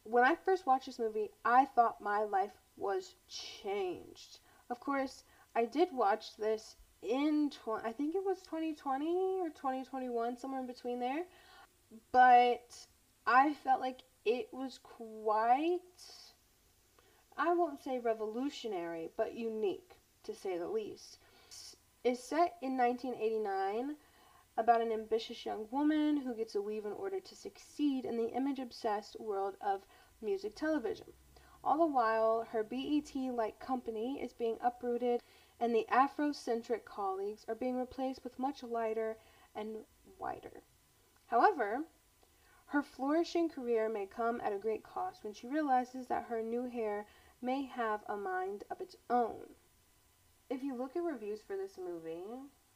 When 0.03 0.23
I 0.23 0.35
first 0.35 0.65
watched 0.65 0.85
this 0.85 0.97
movie, 0.97 1.31
I 1.43 1.65
thought 1.65 2.01
my 2.01 2.23
life 2.23 2.53
was 2.77 3.15
changed. 3.27 4.39
Of 4.69 4.79
course, 4.79 5.25
I 5.53 5.65
did 5.65 5.89
watch 5.91 6.37
this 6.37 6.77
in 7.01 7.49
tw- 7.49 7.83
I 7.83 7.91
think 7.91 8.15
it 8.15 8.23
was 8.25 8.41
2020 8.43 9.41
or 9.41 9.49
2021, 9.49 10.37
somewhere 10.37 10.61
in 10.61 10.67
between 10.67 10.99
there. 10.99 11.23
But 12.13 12.73
I 13.27 13.53
felt 13.53 13.81
like 13.81 14.03
it 14.23 14.47
was 14.53 14.79
quite, 14.81 15.79
I 17.35 17.53
won't 17.53 17.83
say 17.83 17.99
revolutionary, 17.99 19.09
but 19.17 19.33
unique, 19.33 19.97
to 20.23 20.33
say 20.33 20.57
the 20.57 20.67
least. 20.67 21.17
It's 22.05 22.23
set 22.23 22.55
in 22.61 22.77
1989 22.77 23.97
about 24.59 24.81
an 24.81 24.91
ambitious 24.91 25.45
young 25.45 25.65
woman 25.71 26.17
who 26.17 26.35
gets 26.35 26.53
a 26.53 26.61
weave 26.61 26.85
in 26.85 26.91
order 26.91 27.21
to 27.21 27.33
succeed 27.33 28.03
in 28.03 28.17
the 28.17 28.27
image 28.35 28.59
obsessed 28.59 29.17
world 29.17 29.55
of 29.61 29.85
music 30.21 30.53
television. 30.53 31.07
All 31.63 31.77
the 31.77 31.85
while, 31.85 32.43
her 32.51 32.61
BET 32.61 33.15
like 33.15 33.59
company 33.61 34.21
is 34.21 34.33
being 34.33 34.57
uprooted, 34.61 35.23
and 35.61 35.73
the 35.73 35.87
Afrocentric 35.89 36.83
colleagues 36.83 37.45
are 37.47 37.55
being 37.55 37.77
replaced 37.77 38.21
with 38.25 38.37
much 38.37 38.61
lighter 38.61 39.17
and 39.55 39.77
whiter. 40.17 40.61
However, 41.27 41.85
her 42.65 42.83
flourishing 42.83 43.47
career 43.47 43.87
may 43.87 44.07
come 44.07 44.41
at 44.41 44.51
a 44.51 44.57
great 44.57 44.83
cost 44.83 45.23
when 45.23 45.33
she 45.33 45.47
realizes 45.47 46.07
that 46.07 46.25
her 46.25 46.41
new 46.41 46.65
hair 46.69 47.05
may 47.41 47.63
have 47.63 48.03
a 48.07 48.17
mind 48.17 48.65
of 48.69 48.81
its 48.81 48.97
own. 49.09 49.55
If 50.49 50.63
you 50.63 50.75
look 50.75 50.97
at 50.97 51.03
reviews 51.03 51.41
for 51.41 51.55
this 51.55 51.77
movie, 51.77 52.25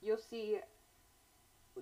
you'll 0.01 0.17
see 0.17 0.59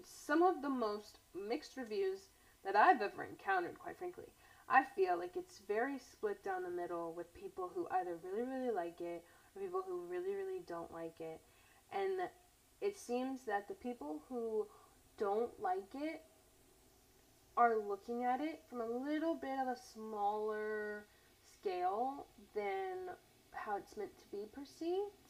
some 0.04 0.44
of 0.44 0.62
the 0.62 0.70
most 0.70 1.20
mixed 1.36 1.78
reviews 1.78 2.20
that 2.64 2.76
I've 2.76 3.02
ever 3.02 3.24
encountered, 3.24 3.80
quite 3.80 3.98
frankly. 3.98 4.26
I 4.70 4.84
feel 4.96 5.18
like 5.18 5.36
it's 5.36 5.60
very 5.68 6.00
split 6.00 6.44
down 6.44 6.64
the 6.64 6.70
middle 6.70 7.14
with 7.14 7.34
people 7.34 7.72
who 7.74 7.88
either 7.92 8.18
really, 8.24 8.48
really 8.48 8.72
like 8.72 9.02
it 9.02 9.24
or 9.56 9.62
people 9.62 9.84
who 9.86 10.06
really, 10.10 10.34
really 10.34 10.62
don't 10.66 10.94
like 10.94 11.20
it. 11.20 11.42
And 11.92 12.30
it 12.80 12.98
seems 12.98 13.42
that 13.48 13.68
the 13.68 13.74
people 13.74 14.22
who 14.30 14.68
don't 15.18 15.60
like 15.62 15.94
it 15.94 16.22
are 17.58 17.76
looking 17.78 18.24
at 18.24 18.40
it 18.40 18.62
from 18.70 18.82
a 18.82 18.86
little 18.86 19.36
bit 19.36 19.60
of 19.60 19.68
a 19.68 19.76
smaller 19.94 21.06
scale 21.44 22.26
than 22.56 23.16
how 23.52 23.78
it's 23.78 23.98
meant 23.98 24.18
to 24.18 24.26
be 24.32 24.46
perceived. 24.54 25.21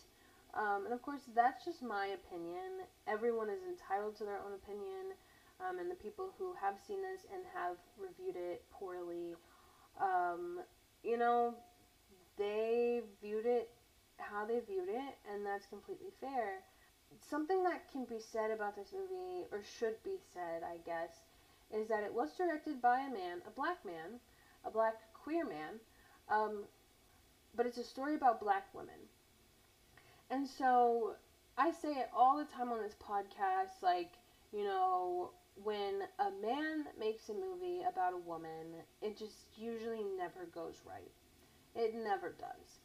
Um, 0.53 0.85
and 0.85 0.93
of 0.93 1.01
course, 1.01 1.21
that's 1.33 1.63
just 1.63 1.81
my 1.81 2.07
opinion. 2.07 2.85
Everyone 3.07 3.49
is 3.49 3.61
entitled 3.67 4.15
to 4.17 4.25
their 4.25 4.39
own 4.39 4.53
opinion. 4.53 5.15
Um, 5.61 5.79
and 5.79 5.91
the 5.91 5.95
people 5.95 6.33
who 6.37 6.53
have 6.59 6.75
seen 6.87 7.01
this 7.01 7.25
and 7.31 7.43
have 7.53 7.77
reviewed 7.97 8.35
it 8.35 8.63
poorly, 8.71 9.35
um, 10.01 10.59
you 11.03 11.17
know, 11.17 11.53
they 12.37 13.01
viewed 13.21 13.45
it 13.45 13.69
how 14.17 14.45
they 14.45 14.59
viewed 14.59 14.89
it, 14.89 15.17
and 15.31 15.45
that's 15.45 15.65
completely 15.65 16.11
fair. 16.19 16.61
Something 17.29 17.63
that 17.63 17.91
can 17.91 18.05
be 18.05 18.19
said 18.19 18.51
about 18.51 18.75
this 18.75 18.93
movie, 18.93 19.45
or 19.51 19.61
should 19.61 20.01
be 20.03 20.17
said, 20.33 20.63
I 20.63 20.77
guess, 20.85 21.21
is 21.73 21.87
that 21.89 22.03
it 22.03 22.13
was 22.13 22.29
directed 22.37 22.81
by 22.81 22.99
a 23.01 23.09
man, 23.09 23.41
a 23.47 23.51
black 23.51 23.83
man, 23.85 24.19
a 24.65 24.71
black 24.71 24.95
queer 25.13 25.45
man, 25.45 25.79
um, 26.29 26.63
but 27.55 27.65
it's 27.65 27.77
a 27.77 27.83
story 27.83 28.15
about 28.15 28.39
black 28.39 28.67
women. 28.73 29.11
And 30.32 30.48
so 30.48 31.15
I 31.58 31.72
say 31.72 31.89
it 31.89 32.10
all 32.15 32.38
the 32.38 32.46
time 32.46 32.72
on 32.72 32.82
this 32.82 32.96
podcast, 32.96 33.84
like, 33.84 34.13
you 34.54 34.63
know, 34.63 35.32
when 35.63 36.04
a 36.20 36.32
man 36.41 36.86
makes 37.00 37.30
a 37.30 37.34
movie 37.34 37.82
about 37.88 38.13
a 38.13 38.17
woman, 38.17 38.76
it 39.02 39.17
just 39.17 39.58
usually 39.58 40.04
never 40.17 40.46
goes 40.54 40.82
right. 40.88 41.12
It 41.76 41.94
never 41.96 42.30
does. 42.30 42.80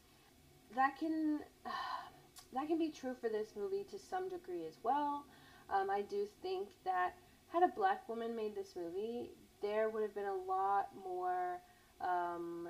That 0.75 0.97
can 0.99 1.39
uh, 1.65 1.69
that 2.53 2.67
can 2.67 2.77
be 2.77 2.89
true 2.89 3.15
for 3.19 3.29
this 3.29 3.55
movie 3.57 3.85
to 3.91 3.99
some 3.99 4.29
degree 4.29 4.65
as 4.67 4.77
well. 4.83 5.25
Um, 5.69 5.89
I 5.89 6.01
do 6.01 6.27
think 6.41 6.69
that 6.85 7.13
had 7.49 7.63
a 7.63 7.69
black 7.69 8.07
woman 8.09 8.35
made 8.35 8.55
this 8.55 8.75
movie, 8.75 9.31
there 9.61 9.89
would 9.89 10.01
have 10.03 10.15
been 10.15 10.25
a 10.25 10.35
lot 10.35 10.89
more, 11.03 11.61
um, 12.01 12.69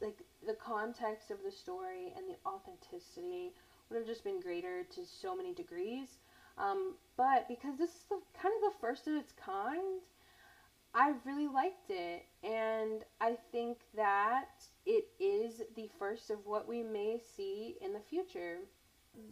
like, 0.00 0.18
the 0.46 0.54
context 0.54 1.30
of 1.30 1.38
the 1.44 1.50
story 1.50 2.12
and 2.16 2.26
the 2.28 2.36
authenticity 2.48 3.52
would 3.88 3.98
have 3.98 4.06
just 4.06 4.24
been 4.24 4.40
greater 4.40 4.84
to 4.94 5.04
so 5.04 5.36
many 5.36 5.52
degrees. 5.54 6.18
Um, 6.56 6.94
but 7.16 7.46
because 7.48 7.78
this 7.78 7.90
is 7.90 8.04
the, 8.08 8.18
kind 8.40 8.54
of 8.56 8.72
the 8.72 8.78
first 8.80 9.06
of 9.06 9.14
its 9.14 9.32
kind, 9.32 10.02
I 10.94 11.12
really 11.24 11.46
liked 11.46 11.90
it, 11.90 12.24
and 12.42 13.04
I 13.20 13.36
think 13.52 13.78
that 13.94 14.48
it 14.86 15.04
is 15.20 15.62
the 15.76 15.88
first 15.98 16.30
of 16.30 16.38
what 16.46 16.66
we 16.66 16.82
may 16.82 17.20
see 17.36 17.76
in 17.80 17.92
the 17.92 18.00
future. 18.00 18.58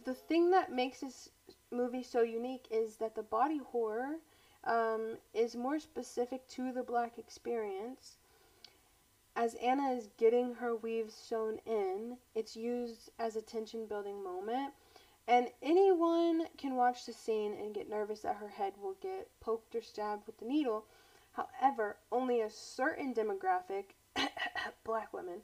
The 0.05 0.13
thing 0.13 0.51
that 0.51 0.71
makes 0.71 1.01
this 1.01 1.29
movie 1.71 2.03
so 2.03 2.21
unique 2.21 2.67
is 2.71 2.97
that 2.97 3.15
the 3.15 3.23
body 3.23 3.59
horror 3.71 4.17
um, 4.63 5.17
is 5.33 5.55
more 5.55 5.79
specific 5.79 6.47
to 6.49 6.71
the 6.71 6.83
black 6.83 7.17
experience. 7.17 8.17
As 9.39 9.53
Anna 9.61 9.91
is 9.91 10.09
getting 10.17 10.55
her 10.55 10.75
weave 10.75 11.11
sewn 11.11 11.59
in, 11.63 12.17
it's 12.33 12.55
used 12.55 13.11
as 13.19 13.35
a 13.35 13.41
tension 13.43 13.85
building 13.85 14.23
moment. 14.23 14.73
And 15.27 15.51
anyone 15.61 16.47
can 16.57 16.75
watch 16.75 17.05
the 17.05 17.13
scene 17.13 17.53
and 17.53 17.71
get 17.71 17.87
nervous 17.87 18.21
that 18.21 18.37
her 18.37 18.47
head 18.47 18.73
will 18.81 18.95
get 18.95 19.29
poked 19.39 19.75
or 19.75 19.81
stabbed 19.83 20.25
with 20.25 20.39
the 20.39 20.45
needle. 20.45 20.85
However, 21.33 21.97
only 22.11 22.41
a 22.41 22.49
certain 22.49 23.13
demographic, 23.13 23.93
black 24.83 25.13
women, 25.13 25.43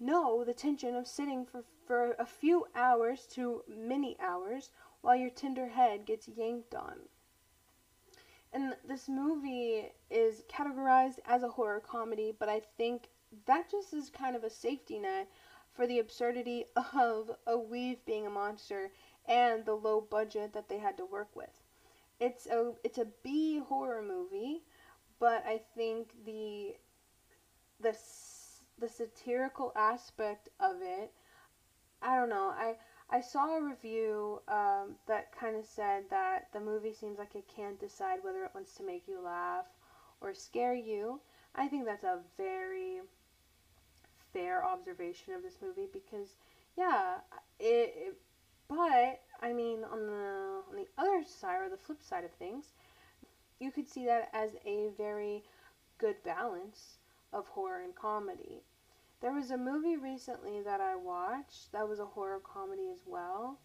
know 0.00 0.42
the 0.42 0.52
tension 0.52 0.96
of 0.96 1.06
sitting 1.06 1.46
for, 1.46 1.62
for 1.86 2.14
a 2.18 2.26
few 2.26 2.66
hours 2.74 3.26
to 3.34 3.62
many 3.68 4.16
hours 4.18 4.70
while 5.02 5.14
your 5.14 5.30
tender 5.30 5.68
head 5.68 6.04
gets 6.04 6.26
yanked 6.26 6.74
on. 6.74 7.08
And 8.54 8.76
this 8.86 9.08
movie 9.08 9.92
is 10.10 10.44
categorized 10.48 11.18
as 11.26 11.42
a 11.42 11.48
horror 11.50 11.80
comedy, 11.80 12.32
but 12.38 12.48
I 12.48 12.60
think 12.78 13.08
that 13.46 13.70
just 13.70 13.92
is 13.92 14.08
kind 14.10 14.34
of 14.36 14.44
a 14.44 14.50
safety 14.50 14.98
net 14.98 15.28
for 15.72 15.86
the 15.86 15.98
absurdity 15.98 16.66
of 16.94 17.32
a 17.46 17.58
weave 17.58 18.04
being 18.06 18.26
a 18.26 18.30
monster 18.30 18.92
and 19.26 19.64
the 19.66 19.74
low 19.74 20.00
budget 20.00 20.52
that 20.54 20.68
they 20.70 20.78
had 20.78 20.96
to 20.98 21.04
work 21.04 21.34
with. 21.36 21.50
It's 22.20 22.46
a 22.46 22.74
it's 22.84 22.98
a 22.98 23.06
B 23.22 23.58
horror 23.58 24.02
movie, 24.02 24.62
but 25.18 25.44
I 25.46 25.58
think 25.76 26.24
the 26.24 26.76
the 27.80 27.96
the 28.78 28.88
satirical 28.88 29.72
aspect 29.76 30.48
of 30.60 30.76
it, 30.82 31.12
I 32.02 32.16
don't 32.16 32.30
know. 32.30 32.48
I 32.56 32.76
I 33.10 33.20
saw 33.20 33.56
a 33.56 33.62
review 33.62 34.40
um, 34.48 34.96
that 35.06 35.38
kind 35.38 35.56
of 35.56 35.64
said 35.64 36.04
that 36.10 36.48
the 36.52 36.60
movie 36.60 36.92
seems 36.92 37.18
like 37.18 37.34
it 37.34 37.44
can't 37.54 37.78
decide 37.78 38.18
whether 38.22 38.44
it 38.44 38.54
wants 38.54 38.74
to 38.76 38.82
make 38.82 39.06
you 39.06 39.20
laugh 39.20 39.66
or 40.20 40.34
scare 40.34 40.74
you. 40.74 41.20
I 41.54 41.68
think 41.68 41.84
that's 41.84 42.04
a 42.04 42.20
very 42.36 43.00
fair 44.32 44.64
observation 44.64 45.34
of 45.34 45.42
this 45.42 45.58
movie 45.62 45.88
because, 45.92 46.34
yeah, 46.76 47.18
it, 47.60 47.94
it 47.96 48.16
but 48.68 49.20
I 49.40 49.52
mean, 49.52 49.84
on 49.84 50.06
the 50.06 50.62
on 50.70 50.76
the 50.76 50.88
other 50.98 51.22
side 51.22 51.60
or 51.60 51.68
the 51.68 51.76
flip 51.76 52.02
side 52.02 52.24
of 52.24 52.32
things, 52.32 52.72
you 53.60 53.70
could 53.70 53.88
see 53.88 54.06
that 54.06 54.30
as 54.32 54.50
a 54.64 54.88
very 54.96 55.44
good 55.98 56.16
balance 56.24 56.96
of 57.32 57.46
horror 57.48 57.82
and 57.82 57.94
comedy. 57.94 58.62
There 59.24 59.32
was 59.32 59.50
a 59.50 59.56
movie 59.56 59.96
recently 59.96 60.60
that 60.60 60.82
I 60.82 60.96
watched 60.96 61.72
that 61.72 61.88
was 61.88 61.98
a 61.98 62.04
horror 62.04 62.40
comedy 62.40 62.90
as 62.92 63.04
well, 63.06 63.58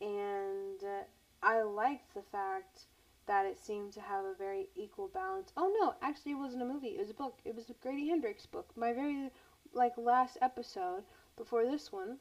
and 0.00 0.80
uh, 0.84 1.02
I 1.42 1.62
liked 1.62 2.14
the 2.14 2.22
fact 2.22 2.86
that 3.26 3.44
it 3.44 3.58
seemed 3.58 3.92
to 3.94 4.00
have 4.00 4.24
a 4.24 4.36
very 4.38 4.68
equal 4.76 5.08
balance. 5.08 5.52
Oh 5.56 5.76
no, 5.80 5.94
actually 6.00 6.30
it 6.30 6.36
wasn't 6.36 6.62
a 6.62 6.64
movie, 6.64 6.90
it 6.90 7.00
was 7.00 7.10
a 7.10 7.14
book. 7.14 7.40
It 7.44 7.56
was 7.56 7.72
Grady 7.82 8.08
Hendrix 8.08 8.46
book. 8.46 8.70
My 8.76 8.92
very 8.92 9.32
like 9.72 9.98
last 9.98 10.38
episode 10.40 11.02
before 11.36 11.64
this 11.64 11.90
one. 11.90 12.18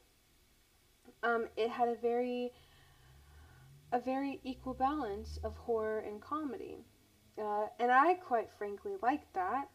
Um, 1.21 1.45
it 1.55 1.69
had 1.69 1.89
a 1.89 1.95
very 1.95 2.53
a 3.91 3.99
very 3.99 4.39
equal 4.43 4.73
balance 4.73 5.37
of 5.43 5.55
horror 5.57 5.99
and 5.99 6.19
comedy. 6.19 6.85
Uh, 7.37 7.67
and 7.79 7.91
I 7.91 8.15
quite 8.15 8.49
frankly 8.49 8.93
liked 8.99 9.31
that 9.35 9.69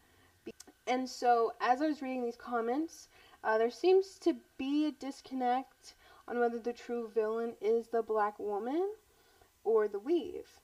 and 0.86 1.08
so, 1.08 1.52
as 1.60 1.80
I 1.80 1.86
was 1.88 2.02
reading 2.02 2.24
these 2.24 2.36
comments, 2.36 3.08
uh, 3.42 3.58
there 3.58 3.70
seems 3.70 4.18
to 4.20 4.36
be 4.58 4.86
a 4.86 4.92
disconnect 4.92 5.94
on 6.28 6.38
whether 6.38 6.58
the 6.58 6.72
true 6.72 7.08
villain 7.08 7.54
is 7.60 7.88
the 7.88 8.02
black 8.02 8.38
woman 8.38 8.94
or 9.64 9.88
the 9.88 9.98
weave. 9.98 10.60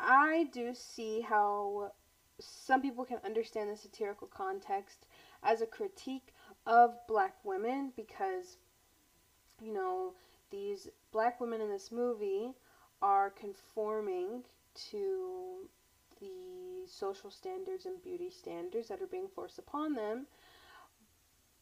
I 0.00 0.48
do 0.52 0.74
see 0.74 1.20
how 1.20 1.92
some 2.38 2.82
people 2.82 3.04
can 3.04 3.18
understand 3.24 3.70
the 3.70 3.76
satirical 3.76 4.26
context 4.26 5.06
as 5.42 5.60
a 5.60 5.66
critique 5.66 6.34
of 6.66 6.94
black 7.06 7.36
women 7.44 7.92
because, 7.96 8.56
you 9.60 9.72
know, 9.72 10.14
these 10.50 10.88
black 11.12 11.40
women 11.40 11.60
in 11.60 11.70
this 11.70 11.92
movie 11.92 12.52
are 13.00 13.30
conforming 13.30 14.42
to 14.90 15.68
the 16.20 16.51
social 16.92 17.30
standards 17.30 17.86
and 17.86 18.02
beauty 18.02 18.30
standards 18.30 18.88
that 18.88 19.00
are 19.00 19.06
being 19.06 19.28
forced 19.28 19.58
upon 19.58 19.94
them. 19.94 20.26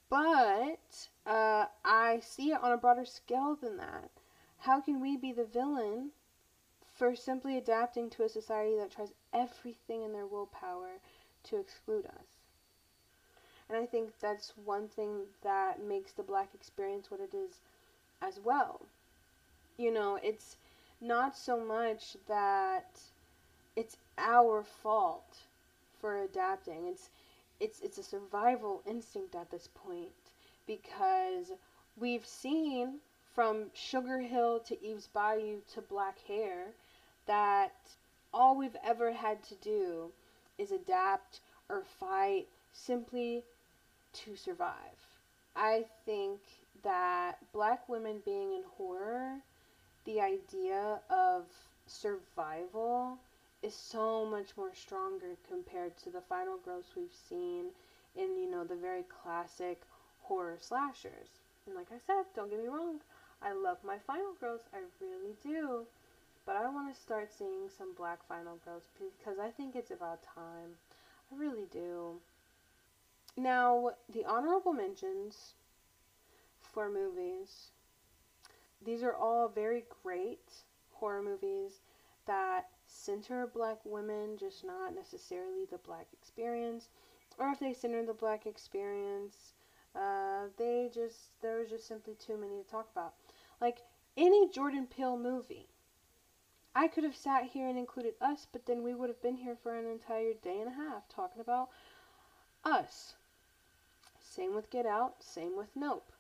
But 0.08 1.08
uh, 1.24 1.66
I 1.84 2.20
see 2.20 2.50
it 2.50 2.62
on 2.62 2.72
a 2.72 2.76
broader 2.76 3.04
scale 3.04 3.54
than 3.54 3.76
that. 3.76 4.10
How 4.58 4.80
can 4.80 5.00
we 5.00 5.16
be 5.16 5.32
the 5.32 5.44
villain 5.44 6.10
for 6.92 7.14
simply 7.14 7.56
adapting 7.56 8.10
to 8.10 8.24
a 8.24 8.28
society 8.28 8.76
that 8.76 8.90
tries 8.90 9.12
everything 9.32 10.02
in 10.02 10.12
their 10.12 10.26
willpower 10.26 11.00
to 11.44 11.58
exclude 11.58 12.06
us? 12.06 12.40
And 13.68 13.78
I 13.78 13.86
think 13.86 14.18
that's 14.18 14.52
one 14.56 14.88
thing 14.88 15.26
that 15.42 15.80
makes 15.80 16.12
the 16.12 16.24
black 16.24 16.48
experience 16.54 17.10
what 17.10 17.20
it 17.20 17.32
is 17.32 17.60
as 18.20 18.40
well. 18.40 18.86
You 19.76 19.92
know, 19.92 20.18
it's 20.22 20.56
not 21.00 21.36
so 21.36 21.64
much 21.64 22.16
that 22.26 23.00
it's 23.80 23.96
our 24.18 24.62
fault 24.82 25.38
for 26.02 26.18
adapting. 26.18 26.86
It's 26.86 27.08
it's 27.60 27.80
it's 27.80 27.96
a 27.96 28.02
survival 28.02 28.82
instinct 28.86 29.34
at 29.34 29.50
this 29.50 29.70
point 29.74 30.12
because 30.66 31.52
we've 31.96 32.26
seen 32.26 32.98
from 33.34 33.70
Sugar 33.72 34.18
Hill 34.18 34.60
to 34.66 34.84
Eve's 34.84 35.06
Bayou 35.06 35.60
to 35.72 35.80
Bad 35.80 36.12
Hair 36.28 36.66
that 37.26 37.72
all 38.34 38.54
we've 38.54 38.76
ever 38.84 39.12
had 39.12 39.42
to 39.44 39.54
do 39.62 40.12
is 40.58 40.72
adapt 40.72 41.40
or 41.70 41.82
fight 41.98 42.48
simply 42.74 43.42
to 44.12 44.36
survive. 44.36 45.00
I 45.56 45.86
think 46.04 46.40
that 46.82 47.38
black 47.54 47.88
women 47.88 48.20
being 48.26 48.52
in 48.52 48.62
horror, 48.76 49.38
the 50.04 50.20
idea 50.20 51.00
of 51.08 51.44
survival 51.86 53.18
is 53.62 53.74
so 53.74 54.24
much 54.24 54.56
more 54.56 54.74
stronger 54.74 55.36
compared 55.48 55.96
to 55.98 56.10
the 56.10 56.20
final 56.22 56.56
girls 56.64 56.86
we've 56.96 57.14
seen 57.28 57.66
in, 58.16 58.36
you 58.36 58.50
know, 58.50 58.64
the 58.64 58.74
very 58.74 59.04
classic 59.22 59.82
horror 60.22 60.56
slashers. 60.60 61.28
And 61.66 61.74
like 61.74 61.88
I 61.92 61.98
said, 62.06 62.24
don't 62.34 62.50
get 62.50 62.58
me 62.58 62.68
wrong, 62.68 63.00
I 63.42 63.52
love 63.52 63.78
my 63.84 63.98
final 64.06 64.32
girls, 64.40 64.62
I 64.72 64.78
really 65.00 65.34
do. 65.42 65.86
But 66.46 66.56
I 66.56 66.68
want 66.68 66.92
to 66.92 67.00
start 67.00 67.30
seeing 67.36 67.68
some 67.76 67.94
black 67.94 68.26
final 68.26 68.56
girls 68.64 68.84
because 68.98 69.38
I 69.38 69.50
think 69.50 69.76
it's 69.76 69.90
about 69.90 70.22
time. 70.22 70.76
I 71.30 71.36
really 71.36 71.66
do. 71.70 72.16
Now, 73.36 73.92
the 74.08 74.24
honorable 74.24 74.72
mentions 74.72 75.54
for 76.60 76.88
movies. 76.88 77.70
These 78.82 79.02
are 79.02 79.14
all 79.14 79.48
very 79.48 79.84
great 80.02 80.64
horror 80.92 81.22
movies 81.22 81.80
that 82.26 82.68
center 82.90 83.46
black 83.46 83.78
women, 83.84 84.36
just 84.38 84.64
not 84.64 84.94
necessarily 84.94 85.64
the 85.70 85.78
black 85.78 86.06
experience. 86.12 86.88
Or 87.38 87.50
if 87.50 87.60
they 87.60 87.72
center 87.72 88.04
the 88.04 88.12
black 88.12 88.46
experience, 88.46 89.54
uh, 89.94 90.46
they 90.58 90.90
just, 90.92 91.40
there 91.40 91.58
was 91.58 91.70
just 91.70 91.86
simply 91.86 92.14
too 92.14 92.36
many 92.36 92.62
to 92.62 92.68
talk 92.68 92.88
about. 92.92 93.14
Like 93.60 93.78
any 94.16 94.48
Jordan 94.50 94.86
Peele 94.86 95.16
movie. 95.16 95.68
I 96.74 96.86
could 96.86 97.04
have 97.04 97.16
sat 97.16 97.44
here 97.44 97.68
and 97.68 97.78
included 97.78 98.14
us, 98.20 98.46
but 98.52 98.66
then 98.66 98.82
we 98.82 98.94
would 98.94 99.08
have 99.08 99.22
been 99.22 99.36
here 99.36 99.56
for 99.60 99.76
an 99.76 99.86
entire 99.86 100.34
day 100.34 100.60
and 100.60 100.68
a 100.68 100.74
half 100.74 101.08
talking 101.08 101.40
about 101.40 101.70
us. 102.64 103.14
Same 104.20 104.54
with 104.54 104.70
Get 104.70 104.86
Out, 104.86 105.16
same 105.20 105.56
with 105.56 105.70
Nope. 105.74 106.12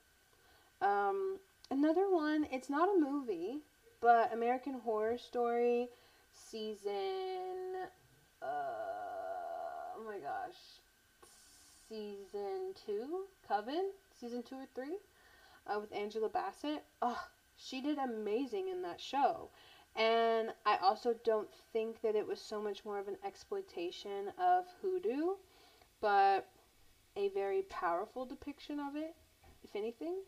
Um, 0.82 1.38
another 1.70 2.10
one, 2.10 2.46
it's 2.50 2.68
not 2.70 2.88
a 2.88 2.98
movie, 2.98 3.60
but 4.00 4.32
American 4.32 4.80
Horror 4.80 5.18
Story 5.18 5.88
season, 6.48 7.88
uh, 8.42 8.46
oh 9.96 10.04
my 10.04 10.18
gosh, 10.18 10.80
season 11.88 12.74
two, 12.86 13.24
Coven, 13.46 13.90
season 14.18 14.42
two 14.42 14.56
or 14.56 14.66
three, 14.74 14.96
uh, 15.66 15.78
with 15.80 15.92
Angela 15.92 16.28
Bassett. 16.28 16.84
Oh, 17.02 17.20
she 17.56 17.80
did 17.80 17.98
amazing 17.98 18.68
in 18.68 18.82
that 18.82 19.00
show. 19.00 19.50
And 19.96 20.50
I 20.64 20.76
also 20.76 21.14
don't 21.24 21.52
think 21.72 22.00
that 22.02 22.14
it 22.14 22.26
was 22.26 22.40
so 22.40 22.60
much 22.60 22.84
more 22.84 22.98
of 22.98 23.08
an 23.08 23.16
exploitation 23.24 24.32
of 24.38 24.66
hoodoo, 24.80 25.34
but 26.00 26.48
a 27.16 27.28
very 27.30 27.62
powerful 27.62 28.24
depiction 28.24 28.78
of 28.78 28.94
it, 28.94 29.14
if 29.64 29.74
anything. 29.74 30.22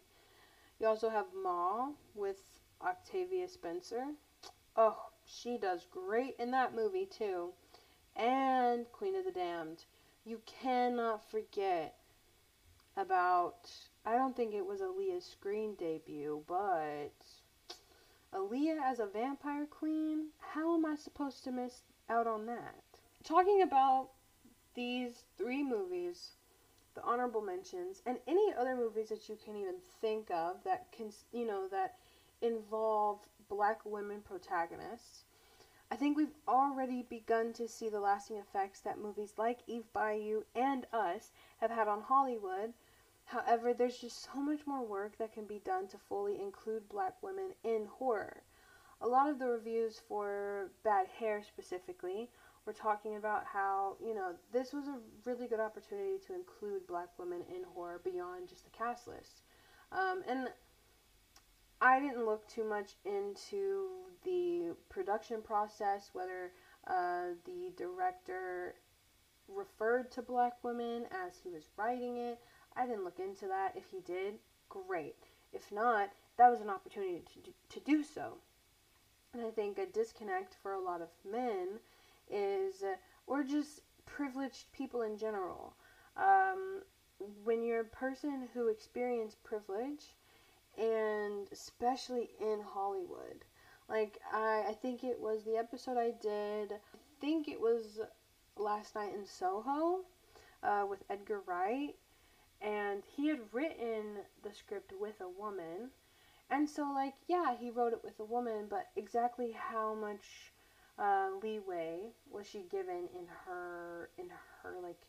You 0.81 0.89
also 0.89 1.09
have 1.11 1.27
Ma 1.43 1.91
with 2.15 2.41
Octavia 2.85 3.49
Spencer. 3.49 4.07
Oh, 4.77 4.97
she 5.25 5.59
does 5.59 5.87
great 5.91 6.37
in 6.39 6.51
that 6.51 6.75
movie 6.75 7.07
too. 7.07 7.53
And 8.17 8.91
Queen 8.93 9.17
of 9.17 9.25
the 9.25 9.31
Damned. 9.31 9.85
You 10.25 10.41
cannot 10.47 11.29
forget 11.31 11.97
about 12.97 13.71
I 14.05 14.17
don't 14.17 14.37
think 14.37 14.55
it 14.55 14.67
was 14.67 14.81
Aaliyah's 14.81 15.25
screen 15.25 15.75
debut, 15.77 16.43
but 16.47 17.13
Aaliyah 18.35 18.83
as 18.85 18.99
a 18.99 19.07
vampire 19.07 19.67
queen, 19.67 20.29
how 20.41 20.75
am 20.75 20.85
I 20.85 20.97
supposed 20.97 21.45
to 21.45 21.53
miss 21.53 21.83
out 22.09 22.27
on 22.27 22.47
that? 22.47 22.75
Talking 23.25 23.63
about 23.63 24.09
these 24.75 25.25
three 25.37 25.63
movies, 25.63 26.33
the 26.95 27.03
honorable 27.03 27.43
mentions, 27.43 28.03
and 28.07 28.19
any 28.27 28.53
other 28.59 28.75
movies 28.75 29.09
that 29.11 29.29
you 29.29 29.37
can 29.45 29.57
even 29.57 29.77
think 30.01 30.31
of 30.31 30.65
that 30.65 30.91
can, 30.93 31.13
you 31.33 31.47
know, 31.47 31.69
that 31.71 31.97
involve 32.41 33.21
black 33.53 33.85
women 33.85 34.23
protagonists. 34.23 35.25
I 35.91 35.97
think 35.97 36.17
we've 36.17 36.39
already 36.49 37.03
begun 37.03 37.53
to 37.53 37.69
see 37.69 37.91
the 37.91 38.01
lasting 38.01 38.39
effects 38.39 38.81
that 38.81 38.99
movies 38.99 39.35
like 39.37 39.59
Eve 39.67 39.85
Bayou 39.93 40.45
and 40.55 40.87
Us 40.91 41.33
have 41.59 41.71
had 41.71 41.87
on 41.87 42.01
Hollywood. 42.01 42.73
However, 43.27 43.75
there's 43.75 43.99
just 43.99 44.25
so 44.25 44.41
much 44.41 44.61
more 44.67 44.83
work 44.83 45.19
that 45.19 45.35
can 45.35 45.45
be 45.45 45.61
done 45.67 45.87
to 45.89 45.99
fully 45.99 46.41
include 46.41 46.89
black 46.89 47.23
women 47.23 47.51
in 47.63 47.85
horror. 47.99 48.43
A 49.03 49.07
lot 49.07 49.29
of 49.29 49.39
the 49.39 49.49
reviews 49.49 50.01
for 50.09 50.71
Bad 50.83 51.09
Hair 51.19 51.43
specifically 51.47 52.31
were 52.65 52.73
talking 52.73 53.17
about 53.17 53.45
how, 53.45 53.97
you 54.03 54.15
know, 54.15 54.33
this 54.51 54.73
was 54.73 54.87
a 54.87 54.99
really 55.27 55.47
good 55.47 55.61
opportunity 55.61 56.17
to 56.27 56.35
include 56.35 56.87
black 56.87 57.11
women 57.19 57.43
in 57.55 57.65
horror 57.75 58.01
beyond 58.03 58.49
just 58.49 58.65
the 58.65 58.71
cast 58.71 59.07
list. 59.07 59.43
Um, 59.93 60.23
and 60.27 60.49
I 61.83 61.99
didn't 61.99 62.25
look 62.25 62.47
too 62.47 62.63
much 62.63 62.93
into 63.05 63.89
the 64.25 64.77
production 64.89 65.43
process, 65.43 66.11
whether 66.13 66.53
uh, 66.87 67.35
the 67.45 67.73
director 67.77 68.77
referred 69.49 70.13
to 70.13 70.23
black 70.23 70.63
women 70.63 71.07
as 71.27 71.33
he 71.43 71.51
was 71.51 71.71
writing 71.77 72.19
it. 72.19 72.39
I 72.77 72.87
didn't 72.87 73.03
look 73.03 73.19
into 73.19 73.49
that. 73.49 73.75
If 73.77 73.91
he 73.91 73.99
did, 74.01 74.35
great. 74.69 75.17
If 75.53 75.73
not, 75.73 76.11
that 76.39 76.51
was 76.51 76.61
an 76.61 76.71
opportunity 76.71 77.25
to 77.35 77.81
to 77.81 77.85
do 77.85 78.05
so. 78.05 78.35
And 79.35 79.45
I 79.45 79.51
think 79.51 79.79
a 79.79 79.87
disconnect 79.87 80.55
for 80.63 80.75
a 80.75 80.81
lot 80.81 81.03
of 81.03 81.09
men 81.29 81.81
is, 82.31 82.83
uh, 82.85 82.95
or 83.27 83.43
just 83.43 83.81
privileged 84.07 84.71
people 84.73 85.03
in 85.03 85.19
general. 85.19 85.75
Um, 86.17 86.83
when 87.43 87.63
you're 87.63 87.81
a 87.81 87.85
person 87.85 88.49
who 88.55 88.69
experienced 88.69 89.43
privilege, 89.43 90.15
and 90.79 91.49
especially 91.53 92.31
in 92.41 92.61
Hollywood, 92.61 93.45
like 93.89 94.19
I, 94.33 94.65
I 94.69 94.73
think 94.81 95.05
it 95.05 95.21
was 95.21 95.45
the 95.45 95.57
episode 95.57 95.97
I 95.99 96.13
did. 96.21 96.73
I 96.73 96.79
think 97.21 97.49
it 97.49 97.61
was 97.61 98.01
last 98.57 98.95
night 98.95 99.15
in 99.15 99.27
Soho 99.27 100.01
uh, 100.63 100.85
with 100.89 101.05
Edgar 101.11 101.41
Wright, 101.47 101.95
and 102.61 103.03
he 103.17 103.29
had 103.29 103.41
written 103.53 104.19
the 104.43 104.53
script 104.55 104.93
with 104.99 105.21
a 105.21 105.29
woman, 105.29 105.91
and 106.51 106.69
so 106.69 106.91
like 106.95 107.15
yeah, 107.29 107.55
he 107.59 107.71
wrote 107.71 107.93
it 107.93 108.05
with 108.05 108.19
a 108.21 108.25
woman, 108.25 108.67
but 108.69 108.89
exactly 108.97 109.53
how 109.53 109.95
much 109.95 110.53
uh, 110.99 111.31
leeway 111.43 112.13
was 112.31 112.47
she 112.47 112.65
given 112.71 113.09
in 113.15 113.27
her 113.47 114.11
in 114.19 114.27
her 114.63 114.75
like 114.83 115.01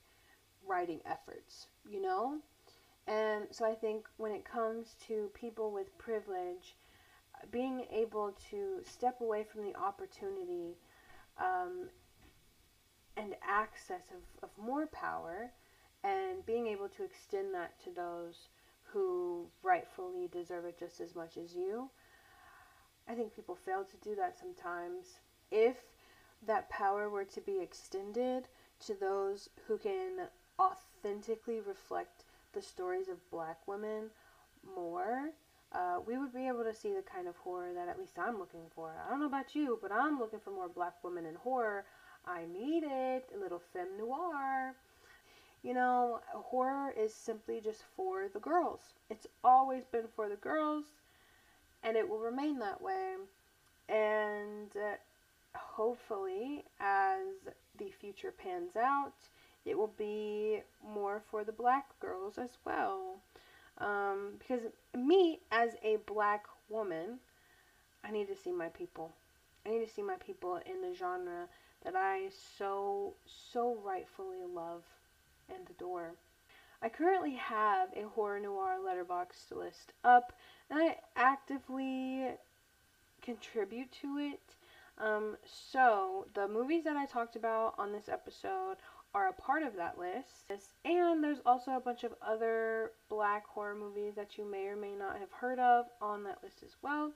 writing 0.66 1.00
efforts, 1.06 1.68
you 1.90 2.02
know? 2.02 2.40
And 3.08 3.48
so 3.52 3.66
I 3.66 3.76
think 3.76 4.06
when 4.18 4.32
it 4.32 4.46
comes 4.46 4.96
to 5.08 5.30
people 5.34 5.72
with 5.72 5.98
privilege, 5.98 6.76
being 7.52 7.86
able 7.92 8.34
to 8.50 8.82
step 8.84 9.20
away 9.20 9.44
from 9.44 9.64
the 9.64 9.76
opportunity 9.76 10.78
um, 11.38 11.90
and 13.18 13.36
access 13.46 14.04
of, 14.12 14.50
of 14.50 14.58
more 14.58 14.88
power 14.88 15.52
and 16.04 16.46
being 16.46 16.68
able 16.68 16.88
to 16.90 17.04
extend 17.04 17.54
that 17.54 17.78
to 17.84 17.90
those 17.92 18.48
who 18.84 19.48
rightfully 19.64 20.30
deserve 20.32 20.66
it 20.66 20.78
just 20.78 21.02
as 21.02 21.16
much 21.16 21.38
as 21.38 21.56
you. 21.56 21.90
I 23.08 23.16
think 23.16 23.36
people 23.36 23.56
fail 23.56 23.84
to 23.84 23.98
do 23.98 24.16
that 24.16 24.38
sometimes. 24.38 25.20
If 25.52 25.76
that 26.46 26.70
power 26.70 27.10
were 27.10 27.26
to 27.26 27.42
be 27.42 27.60
extended 27.60 28.48
to 28.86 28.94
those 28.94 29.50
who 29.68 29.78
can 29.78 30.28
authentically 30.60 31.60
reflect 31.60 32.23
the 32.54 32.62
stories 32.62 33.10
of 33.10 33.18
black 33.32 33.68
women 33.68 34.10
more, 34.76 35.32
uh, 35.74 35.98
we 36.06 36.18
would 36.18 36.34
be 36.34 36.48
able 36.48 36.64
to 36.64 36.74
see 36.74 36.94
the 36.94 37.02
kind 37.02 37.28
of 37.28 37.36
horror 37.38 37.74
that 37.74 37.88
at 37.88 38.00
least 38.00 38.20
I'm 38.20 38.38
looking 38.38 38.66
for. 38.76 38.94
I 39.06 39.10
don't 39.10 39.20
know 39.20 39.26
about 39.26 39.56
you, 39.56 39.80
but 39.82 39.92
I'm 39.92 40.20
looking 40.20 40.40
for 40.40 40.52
more 40.52 40.70
black 40.70 41.04
women 41.04 41.26
in 41.26 41.36
horror. 41.36 41.86
I 42.26 42.46
need 42.46 42.84
it. 42.84 43.26
A 43.36 43.40
little 43.40 43.62
femme 43.74 43.98
noir. 43.98 44.76
You 45.64 45.74
know, 45.74 46.20
horror 46.34 46.94
is 46.98 47.14
simply 47.14 47.62
just 47.62 47.84
for 47.96 48.28
the 48.32 48.40
girls. 48.40 48.82
It's 49.10 49.28
always 49.44 49.86
been 49.86 50.08
for 50.16 50.30
the 50.30 50.36
girls, 50.36 50.84
and 51.84 51.96
it 51.96 52.08
will 52.08 52.20
remain 52.20 52.60
that 52.60 52.82
way. 52.82 53.16
And 53.90 54.70
uh, 54.76 54.96
hopefully, 55.56 56.66
as 56.80 57.28
the 57.78 57.92
future 58.00 58.32
pans 58.32 58.76
out, 58.76 59.14
it 59.66 59.78
will 59.78 59.94
be 59.98 60.62
more 60.86 61.22
for 61.30 61.44
the 61.44 61.52
black 61.52 62.00
girls 62.00 62.38
as 62.38 62.58
well. 62.66 63.20
Um, 63.78 64.34
because 64.40 64.62
me, 64.96 65.40
as 65.52 65.72
a 65.84 65.98
black 66.06 66.46
woman, 66.70 67.20
I 68.04 68.12
need 68.12 68.28
to 68.28 68.36
see 68.36 68.52
my 68.52 68.70
people. 68.70 69.14
I 69.66 69.70
need 69.70 69.88
to 69.88 69.94
see 69.94 70.02
my 70.02 70.18
people 70.18 70.60
in 70.66 70.82
the 70.82 70.96
genre 70.96 71.48
that 71.84 71.96
I 71.96 72.30
so, 72.58 73.14
so 73.26 73.78
rightfully 73.84 74.44
love 74.54 74.84
and 75.50 75.70
adore. 75.70 76.14
I 76.82 76.90
currently 76.90 77.36
have 77.36 77.90
a 77.96 78.08
horror 78.10 78.42
noir 78.42 78.78
Letterboxd 78.86 79.56
list 79.56 79.94
up, 80.04 80.34
and 80.70 80.80
I 80.80 80.98
actively 81.16 82.28
contribute 83.22 83.92
to 84.02 84.18
it. 84.18 84.56
Um, 84.98 85.38
so, 85.46 86.28
the 86.34 86.48
movies 86.48 86.84
that 86.84 86.98
I 86.98 87.06
talked 87.06 87.36
about 87.36 87.76
on 87.78 87.94
this 87.94 88.10
episode 88.10 88.78
are 89.14 89.30
a 89.30 89.34
part 89.34 89.64
of 89.64 89.76
that 89.76 89.98
list. 89.98 90.52
And 90.86 91.24
there's 91.24 91.42
also 91.46 91.72
a 91.72 91.80
bunch 91.80 92.04
of 92.04 92.14
other 92.22 92.92
black 93.10 93.46
horror 93.48 93.76
movies 93.76 94.16
that 94.16 94.38
you 94.38 94.50
may 94.50 94.66
or 94.66 94.76
may 94.76 94.94
not 94.94 95.20
have 95.20 95.32
heard 95.32 95.60
of 95.60 95.86
on 96.02 96.24
that 96.24 96.40
list 96.44 96.64
as 96.64 96.76
well. 96.82 97.12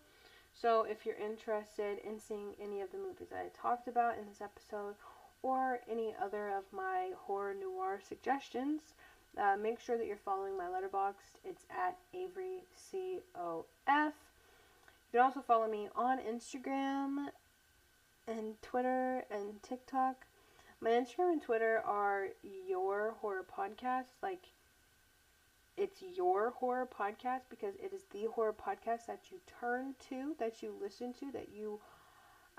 So 0.54 0.84
if 0.84 1.06
you're 1.06 1.16
interested 1.16 2.00
in 2.08 2.20
seeing 2.20 2.54
any 2.62 2.82
of 2.82 2.92
the 2.92 2.98
movies 2.98 3.28
that 3.30 3.40
I 3.40 3.50
talked 3.60 3.88
about 3.88 4.18
in 4.18 4.26
this 4.28 4.42
episode 4.42 4.96
or 5.44 5.80
any 5.90 6.16
other 6.22 6.50
of 6.50 6.64
my 6.72 7.12
horror 7.16 7.54
noir 7.54 8.00
suggestions, 8.08 8.82
uh, 9.38 9.56
make 9.56 9.80
sure 9.80 9.98
that 9.98 10.08
you're 10.08 10.18
following 10.18 10.58
my 10.58 10.66
Letterboxd. 10.66 11.38
It's 11.46 11.66
at 11.70 11.98
Avery 12.14 12.64
COF. 12.92 14.14
You 15.12 15.12
can 15.12 15.22
also 15.22 15.42
follow 15.42 15.68
me 15.68 15.90
on 15.96 16.20
Instagram 16.20 17.28
and 18.28 18.62
Twitter 18.62 19.26
and 19.32 19.62
TikTok 19.64 20.27
my 20.80 20.92
Instagram 20.92 21.34
and 21.34 21.42
Twitter 21.42 21.82
are 21.86 22.28
your 22.44 23.16
horror 23.20 23.46
podcast. 23.46 24.14
Like, 24.22 24.48
it's 25.76 26.02
your 26.02 26.52
horror 26.52 26.88
podcast 26.88 27.42
because 27.50 27.76
it 27.76 27.94
is 27.94 28.04
the 28.12 28.26
horror 28.34 28.54
podcast 28.54 29.08
that 29.08 29.32
you 29.32 29.40
turn 29.60 29.96
to, 30.10 30.36
that 30.40 30.62
you 30.62 30.74
listen 30.82 31.14
to, 31.14 31.32
that 31.32 31.50
you 31.54 31.80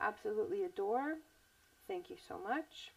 absolutely 0.01 0.65
adore. 0.65 1.17
Thank 1.87 2.11
you 2.11 2.17
so 2.29 2.39
much. 2.39 2.93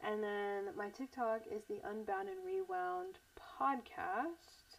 And 0.00 0.22
then 0.22 0.64
my 0.76 0.88
TikTok 0.90 1.42
is 1.50 1.62
the 1.68 1.80
Unbound 1.88 2.28
and 2.28 2.38
Rewound 2.44 3.18
podcast. 3.38 4.78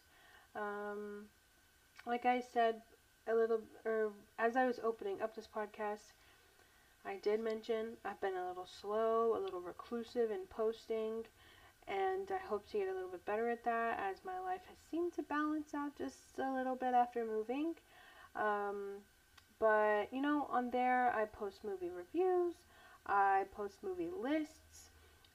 Um, 0.54 1.24
like 2.06 2.26
I 2.26 2.40
said 2.40 2.82
a 3.26 3.34
little, 3.34 3.60
or 3.84 4.12
as 4.38 4.56
I 4.56 4.66
was 4.66 4.80
opening 4.84 5.22
up 5.22 5.34
this 5.34 5.48
podcast, 5.54 6.12
I 7.06 7.16
did 7.22 7.40
mention 7.40 7.96
I've 8.04 8.20
been 8.20 8.36
a 8.36 8.48
little 8.48 8.66
slow, 8.66 9.36
a 9.36 9.40
little 9.40 9.60
reclusive 9.60 10.30
in 10.30 10.46
posting, 10.48 11.24
and 11.86 12.30
I 12.30 12.38
hope 12.48 12.66
to 12.70 12.78
get 12.78 12.88
a 12.88 12.94
little 12.94 13.10
bit 13.10 13.24
better 13.26 13.50
at 13.50 13.64
that 13.64 13.98
as 14.00 14.24
my 14.24 14.38
life 14.40 14.62
has 14.68 14.78
seemed 14.90 15.12
to 15.14 15.22
balance 15.22 15.74
out 15.74 15.96
just 15.96 16.38
a 16.38 16.50
little 16.50 16.76
bit 16.76 16.94
after 16.94 17.24
moving. 17.24 17.74
Um, 18.34 19.00
but 19.58 20.12
you 20.12 20.22
know, 20.22 20.46
on 20.50 20.70
there 20.70 21.12
I 21.14 21.26
post 21.26 21.62
movie 21.62 21.90
reviews, 21.90 22.54
I 23.06 23.44
post 23.54 23.82
movie 23.82 24.08
lists, 24.08 24.90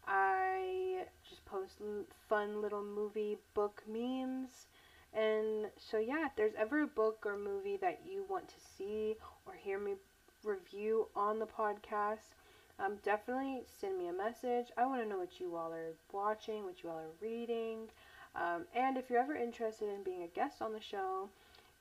I 0.08 1.06
just 1.30 1.46
post 1.46 1.82
fun 2.28 2.62
little 2.62 2.84
movie 2.84 3.38
book 3.54 3.84
memes. 3.88 4.66
And 5.14 5.68
so, 5.78 5.98
yeah, 5.98 6.28
if 6.28 6.36
there's 6.36 6.54
ever 6.58 6.84
a 6.84 6.88
book 6.88 7.24
or 7.26 7.36
movie 7.36 7.78
that 7.78 8.02
you 8.06 8.26
want 8.30 8.48
to 8.48 8.56
see 8.78 9.16
or 9.46 9.54
hear 9.54 9.80
me 9.80 9.96
review 10.44 11.08
on 11.16 11.40
the 11.40 11.46
podcast, 11.48 12.34
um, 12.80 12.98
definitely 13.04 13.64
send 13.80 13.98
me 13.98 14.08
a 14.08 14.14
message. 14.14 14.68
I 14.78 14.86
want 14.86 15.02
to 15.04 15.08
know 15.10 15.18
what 15.20 15.40
you 15.40 15.56
all 15.56 15.72
are 15.74 15.94
watching, 16.12 16.66
what 16.66 16.84
you 16.84 16.90
all 16.90 17.00
are 17.00 17.16
reading. 17.22 17.90
Um, 18.36 18.66
and 18.76 18.98
if 18.98 19.10
you're 19.10 19.20
ever 19.20 19.36
interested 19.36 19.90
in 19.90 20.04
being 20.04 20.24
a 20.24 20.28
guest 20.28 20.62
on 20.62 20.74
the 20.74 20.82
show, 20.82 21.30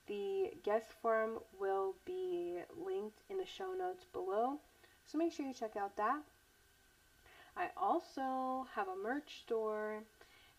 The 0.09 0.55
guest 0.65 0.87
form 1.03 1.39
will 1.61 1.95
be 2.07 2.61
linked 2.75 3.21
in 3.29 3.37
the 3.37 3.45
show 3.45 3.75
notes 3.79 4.05
below, 4.13 4.59
so 5.05 5.19
make 5.19 5.33
sure 5.33 5.45
you 5.47 5.53
check 5.53 5.77
out 5.77 5.97
that. 5.97 6.21
I 7.57 7.69
also 7.77 8.67
have 8.75 8.89
a 8.89 8.97
merch 8.97 9.41
store. 9.41 10.03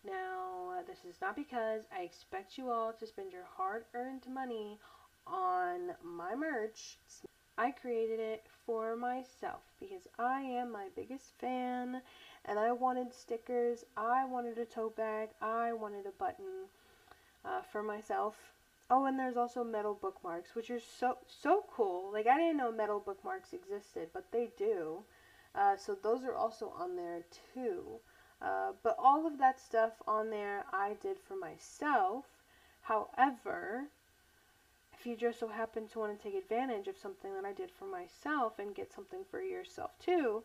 Now, 0.04 0.82
this 0.86 1.04
is 1.04 1.20
not 1.20 1.34
because 1.34 1.82
I 1.92 2.02
expect 2.02 2.56
you 2.58 2.70
all 2.70 2.92
to 2.92 3.06
spend 3.06 3.32
your 3.32 3.44
hard 3.56 3.84
earned 3.92 4.26
money 4.28 4.78
on 5.26 5.96
my 6.02 6.34
merch. 6.36 6.98
I 7.60 7.72
created 7.72 8.20
it 8.20 8.46
for 8.64 8.96
myself 8.96 9.60
because 9.78 10.08
I 10.18 10.40
am 10.40 10.72
my 10.72 10.86
biggest 10.96 11.34
fan 11.38 12.00
and 12.46 12.58
I 12.58 12.72
wanted 12.72 13.12
stickers, 13.12 13.84
I 13.98 14.24
wanted 14.24 14.56
a 14.56 14.64
tote 14.64 14.96
bag, 14.96 15.28
I 15.42 15.74
wanted 15.74 16.06
a 16.06 16.12
button 16.12 16.70
uh, 17.44 17.60
for 17.60 17.82
myself. 17.82 18.54
Oh, 18.90 19.04
and 19.04 19.18
there's 19.18 19.36
also 19.36 19.62
metal 19.62 19.92
bookmarks, 19.92 20.54
which 20.54 20.70
are 20.70 20.80
so 20.80 21.18
so 21.26 21.64
cool. 21.70 22.10
Like 22.10 22.26
I 22.26 22.38
didn't 22.38 22.56
know 22.56 22.72
metal 22.72 22.98
bookmarks 22.98 23.52
existed, 23.52 24.08
but 24.14 24.32
they 24.32 24.48
do. 24.56 25.04
Uh, 25.54 25.76
so 25.76 25.94
those 25.94 26.24
are 26.24 26.34
also 26.34 26.72
on 26.78 26.96
there 26.96 27.24
too. 27.52 28.00
Uh, 28.40 28.72
but 28.82 28.96
all 28.98 29.26
of 29.26 29.36
that 29.36 29.60
stuff 29.60 30.00
on 30.08 30.30
there 30.30 30.64
I 30.72 30.94
did 31.02 31.18
for 31.18 31.36
myself. 31.36 32.24
However, 32.80 33.90
if 35.00 35.06
you 35.06 35.16
just 35.16 35.40
so 35.40 35.48
happen 35.48 35.88
to 35.88 35.98
want 35.98 36.16
to 36.16 36.22
take 36.22 36.36
advantage 36.36 36.86
of 36.86 36.96
something 36.96 37.32
that 37.34 37.46
I 37.46 37.54
did 37.54 37.70
for 37.70 37.86
myself 37.86 38.58
and 38.58 38.74
get 38.74 38.92
something 38.92 39.20
for 39.30 39.40
yourself 39.40 39.92
too, 39.98 40.42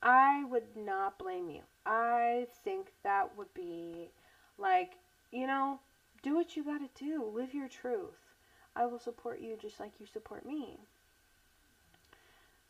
I 0.00 0.44
would 0.44 0.76
not 0.76 1.18
blame 1.18 1.50
you. 1.50 1.62
I 1.84 2.46
think 2.62 2.92
that 3.02 3.36
would 3.36 3.52
be 3.52 4.10
like, 4.58 4.92
you 5.32 5.48
know, 5.48 5.80
do 6.22 6.36
what 6.36 6.56
you 6.56 6.62
gotta 6.62 6.88
do. 6.94 7.24
Live 7.34 7.52
your 7.52 7.68
truth. 7.68 8.36
I 8.76 8.86
will 8.86 9.00
support 9.00 9.40
you 9.40 9.56
just 9.60 9.80
like 9.80 9.92
you 9.98 10.06
support 10.06 10.46
me. 10.46 10.78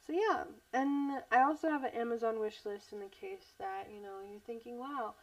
So 0.07 0.15
yeah, 0.15 0.45
and 0.73 1.23
I 1.31 1.43
also 1.43 1.69
have 1.69 1.85
an 1.85 1.95
Amazon 1.95 2.41
wish 2.41 2.65
list 2.65 2.93
in 2.93 3.01
the 3.01 3.07
case 3.07 3.53
that, 3.59 3.89
you 3.95 4.01
know, 4.01 4.21
you're 4.31 4.41
thinking, 4.47 4.79
wow, 4.79 5.15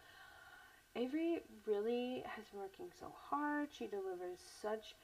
Avery 0.96 1.40
really 1.66 2.24
has 2.36 2.46
been 2.52 2.60
working 2.60 2.92
so 3.00 3.08
hard. 3.30 3.70
She 3.72 3.88
delivers 3.88 4.40
such 4.62 4.96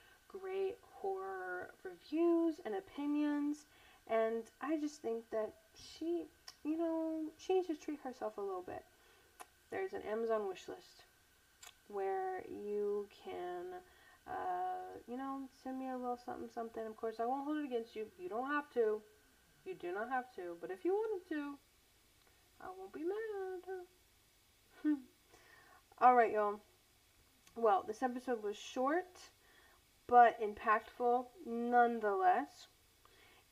great 0.42 0.78
horror 1.02 1.74
reviews 1.84 2.56
and 2.66 2.76
opinions. 2.76 3.66
And 4.10 4.44
I 4.62 4.78
just 4.78 5.02
think 5.02 5.30
that 5.32 5.54
she, 5.76 6.26
you 6.64 6.78
know, 6.78 7.24
she 7.38 7.56
needs 7.56 7.68
to 7.68 7.76
treat 7.76 8.00
herself 8.04 8.38
a 8.38 8.42
little 8.42 8.64
bit. 8.66 8.84
There's 9.70 9.94
an 9.94 10.02
Amazon 10.10 10.48
wish 10.48 10.68
list 10.68 11.04
where 11.90 12.42
you 12.50 13.08
can, 13.24 13.80
uh, 14.28 15.00
you 15.08 15.18
know, 15.18 15.42
send 15.64 15.80
me 15.80 15.90
a 15.90 15.98
little 15.98 16.18
something, 16.26 16.50
something. 16.54 16.86
Of 16.86 16.96
course, 16.96 17.16
I 17.20 17.26
won't 17.26 17.46
hold 17.46 17.58
it 17.58 17.66
against 17.66 17.96
you. 17.96 18.06
You 18.18 18.30
don't 18.30 18.48
have 18.48 18.72
to. 18.74 19.02
You 19.66 19.76
do 19.76 19.92
not 19.94 20.10
have 20.10 20.34
to. 20.36 20.56
But 20.62 20.72
if 20.72 20.86
you 20.86 20.94
wanted 20.94 21.28
to, 21.30 21.56
I 22.62 22.68
won't 22.78 22.94
be 22.94 23.04
mad. 23.04 24.98
Alright, 26.02 26.32
y'all. 26.32 26.62
Well, 27.56 27.84
this 27.86 28.04
episode 28.04 28.44
was 28.44 28.56
short 28.56 29.20
but 30.08 30.40
impactful 30.42 31.26
nonetheless. 31.46 32.68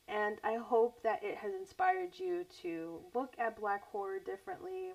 And 0.08 0.38
I 0.44 0.54
hope 0.54 1.02
that 1.02 1.22
it 1.24 1.36
has 1.36 1.52
inspired 1.52 2.18
you 2.18 2.44
to 2.62 3.00
look 3.14 3.34
at 3.38 3.58
black 3.58 3.82
horror 3.90 4.20
differently, 4.20 4.92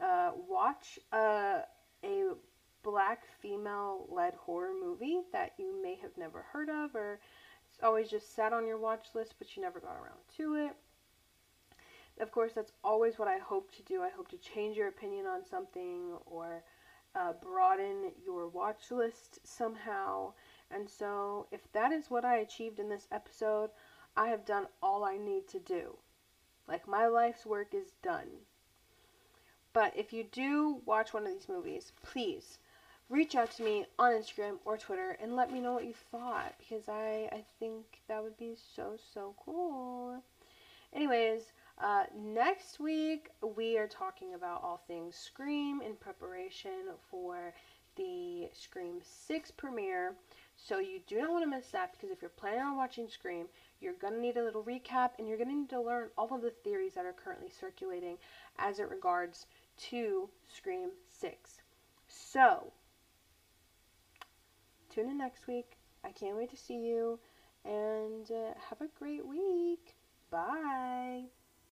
uh, 0.00 0.30
watch 0.48 0.98
uh, 1.12 1.60
a 2.04 2.22
black 2.82 3.22
female 3.40 4.06
led 4.10 4.34
horror 4.34 4.72
movie 4.80 5.22
that 5.32 5.52
you 5.58 5.82
may 5.82 5.96
have 5.96 6.16
never 6.16 6.42
heard 6.52 6.68
of, 6.68 6.94
or 6.94 7.18
it's 7.68 7.82
always 7.82 8.08
just 8.08 8.36
sat 8.36 8.52
on 8.52 8.66
your 8.66 8.78
watch 8.78 9.06
list 9.14 9.34
but 9.38 9.56
you 9.56 9.62
never 9.62 9.80
got 9.80 9.96
around 9.96 10.20
to 10.36 10.54
it. 10.54 10.76
Of 12.20 12.30
course, 12.30 12.52
that's 12.54 12.72
always 12.84 13.18
what 13.18 13.26
I 13.26 13.38
hope 13.38 13.74
to 13.74 13.82
do. 13.82 14.00
I 14.02 14.10
hope 14.10 14.28
to 14.28 14.36
change 14.36 14.76
your 14.76 14.86
opinion 14.88 15.26
on 15.26 15.44
something 15.44 16.16
or 16.26 16.62
uh, 17.16 17.32
broaden 17.42 18.12
your 18.24 18.46
watch 18.48 18.90
list 18.90 19.40
somehow. 19.44 20.32
And 20.70 20.88
so, 20.88 21.46
if 21.50 21.70
that 21.72 21.92
is 21.92 22.10
what 22.10 22.24
I 22.24 22.36
achieved 22.36 22.78
in 22.78 22.88
this 22.88 23.08
episode, 23.12 23.70
I 24.16 24.28
have 24.28 24.44
done 24.44 24.66
all 24.82 25.04
I 25.04 25.16
need 25.16 25.48
to 25.48 25.58
do. 25.58 25.96
Like, 26.66 26.88
my 26.88 27.06
life's 27.06 27.46
work 27.46 27.74
is 27.74 27.92
done. 28.02 28.28
But 29.72 29.92
if 29.96 30.12
you 30.12 30.24
do 30.24 30.80
watch 30.84 31.12
one 31.12 31.26
of 31.26 31.32
these 31.32 31.48
movies, 31.48 31.92
please 32.02 32.58
reach 33.08 33.34
out 33.34 33.50
to 33.52 33.62
me 33.62 33.86
on 33.98 34.12
Instagram 34.12 34.58
or 34.64 34.78
Twitter 34.78 35.16
and 35.20 35.36
let 35.36 35.52
me 35.52 35.60
know 35.60 35.72
what 35.74 35.84
you 35.84 35.94
thought 36.10 36.54
because 36.58 36.88
I, 36.88 37.28
I 37.32 37.44
think 37.58 37.84
that 38.08 38.22
would 38.22 38.36
be 38.36 38.56
so, 38.74 38.96
so 39.12 39.34
cool. 39.44 40.22
Anyways, 40.92 41.52
uh, 41.78 42.04
next 42.16 42.78
week 42.78 43.30
we 43.56 43.76
are 43.76 43.88
talking 43.88 44.34
about 44.34 44.62
all 44.62 44.80
things 44.86 45.16
Scream 45.16 45.82
in 45.82 45.96
preparation 45.96 46.94
for 47.10 47.52
the 47.96 48.48
Scream 48.52 49.00
6 49.02 49.50
premiere. 49.52 50.14
So 50.66 50.78
you 50.78 51.00
do 51.06 51.20
not 51.20 51.30
want 51.30 51.44
to 51.44 51.50
miss 51.50 51.66
that 51.72 51.92
because 51.92 52.10
if 52.10 52.22
you're 52.22 52.30
planning 52.30 52.60
on 52.60 52.76
watching 52.78 53.06
Scream, 53.06 53.46
you're 53.80 53.92
going 53.92 54.14
to 54.14 54.20
need 54.20 54.38
a 54.38 54.42
little 54.42 54.62
recap 54.62 55.10
and 55.18 55.28
you're 55.28 55.36
going 55.36 55.50
to 55.50 55.54
need 55.54 55.68
to 55.70 55.80
learn 55.80 56.08
all 56.16 56.34
of 56.34 56.40
the 56.40 56.54
theories 56.64 56.94
that 56.94 57.04
are 57.04 57.12
currently 57.12 57.50
circulating 57.50 58.16
as 58.58 58.78
it 58.78 58.88
regards 58.88 59.44
to 59.90 60.30
Scream 60.56 60.90
6. 61.20 61.58
So, 62.08 62.72
tune 64.88 65.10
in 65.10 65.18
next 65.18 65.46
week. 65.46 65.76
I 66.02 66.12
can't 66.12 66.36
wait 66.36 66.50
to 66.50 66.56
see 66.56 66.78
you 66.78 67.18
and 67.66 68.30
uh, 68.30 68.54
have 68.70 68.80
a 68.80 68.88
great 68.98 69.26
week. 69.26 69.94
Bye. 70.30 71.24